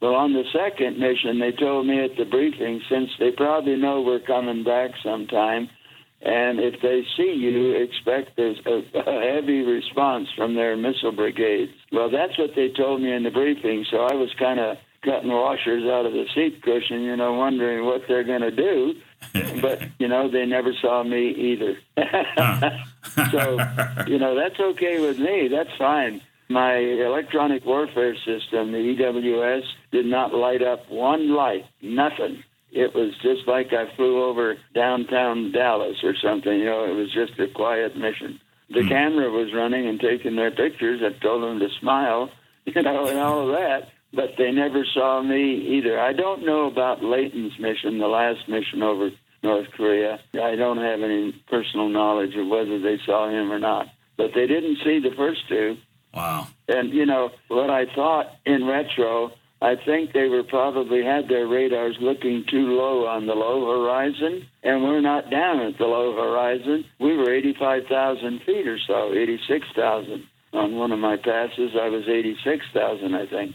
Well, 0.00 0.14
on 0.14 0.32
the 0.32 0.44
second 0.52 0.98
mission, 0.98 1.40
they 1.40 1.52
told 1.52 1.86
me 1.86 2.04
at 2.04 2.16
the 2.16 2.24
briefing, 2.24 2.80
since 2.88 3.10
they 3.18 3.32
probably 3.32 3.76
know 3.76 4.02
we're 4.02 4.20
coming 4.20 4.62
back 4.62 4.92
sometime, 5.02 5.68
and 6.20 6.58
if 6.60 6.80
they 6.82 7.04
see 7.16 7.32
you, 7.34 7.72
expect 7.72 8.38
a, 8.38 8.54
a 8.94 9.34
heavy 9.34 9.62
response 9.62 10.28
from 10.36 10.54
their 10.54 10.76
missile 10.76 11.12
brigades. 11.12 11.72
Well, 11.92 12.10
that's 12.10 12.38
what 12.38 12.50
they 12.54 12.70
told 12.70 13.02
me 13.02 13.12
in 13.12 13.24
the 13.24 13.30
briefing, 13.30 13.84
so 13.90 13.98
I 13.98 14.14
was 14.14 14.32
kind 14.38 14.60
of 14.60 14.78
cutting 15.04 15.30
washers 15.30 15.84
out 15.84 16.06
of 16.06 16.12
the 16.12 16.26
seat 16.34 16.62
cushion, 16.62 17.02
you 17.02 17.16
know, 17.16 17.34
wondering 17.34 17.84
what 17.84 18.02
they're 18.08 18.24
going 18.24 18.42
to 18.42 18.50
do. 18.50 18.94
but, 19.60 19.82
you 19.98 20.08
know, 20.08 20.30
they 20.30 20.46
never 20.46 20.72
saw 20.80 21.02
me 21.02 21.30
either. 21.30 21.76
so, 23.30 23.58
you 24.06 24.18
know, 24.18 24.36
that's 24.36 24.58
okay 24.58 25.00
with 25.00 25.18
me. 25.18 25.48
That's 25.48 25.76
fine. 25.76 26.20
My 26.50 26.76
electronic 26.76 27.64
warfare 27.66 28.14
system, 28.16 28.72
the 28.72 28.96
EWS, 28.96 29.62
did 29.92 30.06
not 30.06 30.32
light 30.34 30.62
up 30.62 30.88
one 30.88 31.34
light, 31.34 31.64
nothing. 31.82 32.42
It 32.72 32.94
was 32.94 33.12
just 33.22 33.46
like 33.46 33.68
I 33.72 33.94
flew 33.96 34.24
over 34.24 34.56
downtown 34.74 35.52
Dallas 35.52 35.96
or 36.02 36.14
something. 36.22 36.52
You 36.52 36.66
know, 36.66 36.84
it 36.84 36.94
was 36.94 37.12
just 37.12 37.38
a 37.38 37.48
quiet 37.54 37.96
mission. 37.96 38.40
The 38.70 38.82
Hmm. 38.82 38.88
camera 38.88 39.30
was 39.30 39.52
running 39.54 39.86
and 39.86 40.00
taking 40.00 40.36
their 40.36 40.50
pictures. 40.50 41.02
I 41.02 41.10
told 41.22 41.42
them 41.42 41.58
to 41.60 41.68
smile, 41.80 42.30
you 42.64 42.82
know, 42.82 43.08
and 43.08 43.18
all 43.18 43.48
of 43.48 43.48
that. 43.48 43.88
But 44.12 44.36
they 44.38 44.50
never 44.50 44.84
saw 44.86 45.22
me 45.22 45.76
either. 45.76 46.00
I 46.00 46.14
don't 46.14 46.44
know 46.44 46.66
about 46.66 47.04
Layton's 47.04 47.58
mission, 47.58 47.98
the 47.98 48.08
last 48.08 48.48
mission 48.48 48.82
over 48.82 49.10
North 49.42 49.70
Korea. 49.76 50.18
I 50.34 50.56
don't 50.56 50.78
have 50.78 51.02
any 51.02 51.32
personal 51.50 51.88
knowledge 51.88 52.34
of 52.36 52.48
whether 52.48 52.78
they 52.78 52.98
saw 53.04 53.28
him 53.28 53.52
or 53.52 53.58
not. 53.58 53.86
But 54.16 54.32
they 54.34 54.46
didn't 54.46 54.78
see 54.82 54.98
the 54.98 55.14
first 55.14 55.46
two. 55.48 55.76
Wow. 56.14 56.48
And 56.68 56.92
you 56.92 57.06
know 57.06 57.30
what 57.48 57.70
I 57.70 57.86
thought 57.94 58.26
in 58.46 58.66
retro, 58.66 59.32
I 59.60 59.74
think 59.76 60.12
they 60.12 60.28
were 60.28 60.42
probably 60.44 61.04
had 61.04 61.28
their 61.28 61.46
radars 61.46 61.96
looking 62.00 62.44
too 62.48 62.76
low 62.76 63.06
on 63.06 63.26
the 63.26 63.34
low 63.34 63.66
horizon, 63.66 64.46
and 64.62 64.84
we're 64.84 65.00
not 65.00 65.30
down 65.30 65.60
at 65.60 65.78
the 65.78 65.84
low 65.84 66.14
horizon. 66.14 66.84
We 67.00 67.16
were 67.16 67.32
85,000 67.32 68.40
feet 68.46 68.66
or 68.68 68.78
so, 68.86 69.12
86,000. 69.12 70.24
On 70.54 70.76
one 70.76 70.92
of 70.92 70.98
my 70.98 71.16
passes, 71.16 71.72
I 71.80 71.88
was 71.88 72.08
86,000, 72.08 73.14
I 73.14 73.26
think. 73.26 73.54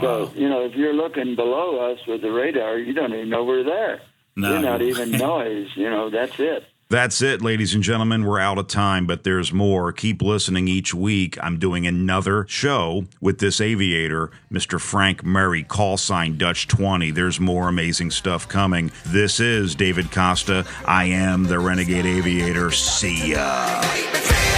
So 0.00 0.24
Wow. 0.26 0.32
you 0.34 0.48
know, 0.48 0.64
if 0.66 0.74
you're 0.74 0.94
looking 0.94 1.34
below 1.36 1.92
us 1.92 1.98
with 2.06 2.20
the 2.22 2.30
radar, 2.32 2.76
you 2.78 2.92
don't 2.92 3.12
even 3.14 3.30
know 3.30 3.44
we're 3.44 3.64
there. 3.64 4.00
No. 4.36 4.50
We're 4.52 4.60
not 4.62 4.82
even 4.82 5.10
noise. 5.30 5.68
You 5.76 5.88
know, 5.90 6.10
that's 6.10 6.38
it. 6.38 6.64
That's 6.90 7.22
it, 7.22 7.40
ladies 7.40 7.72
and 7.72 7.84
gentlemen. 7.84 8.24
We're 8.24 8.40
out 8.40 8.58
of 8.58 8.66
time, 8.66 9.06
but 9.06 9.22
there's 9.22 9.52
more. 9.52 9.92
Keep 9.92 10.22
listening 10.22 10.66
each 10.66 10.92
week. 10.92 11.38
I'm 11.40 11.56
doing 11.56 11.86
another 11.86 12.46
show 12.48 13.04
with 13.20 13.38
this 13.38 13.60
aviator, 13.60 14.32
Mr. 14.50 14.80
Frank 14.80 15.22
Murray, 15.22 15.62
call 15.62 15.96
sign 15.96 16.36
Dutch 16.36 16.66
20. 16.66 17.12
There's 17.12 17.38
more 17.38 17.68
amazing 17.68 18.10
stuff 18.10 18.48
coming. 18.48 18.90
This 19.06 19.38
is 19.38 19.76
David 19.76 20.10
Costa. 20.10 20.66
I 20.84 21.04
am 21.04 21.44
the 21.44 21.60
Renegade 21.60 22.06
Aviator. 22.06 22.72
See 22.72 23.34
ya. 23.34 24.49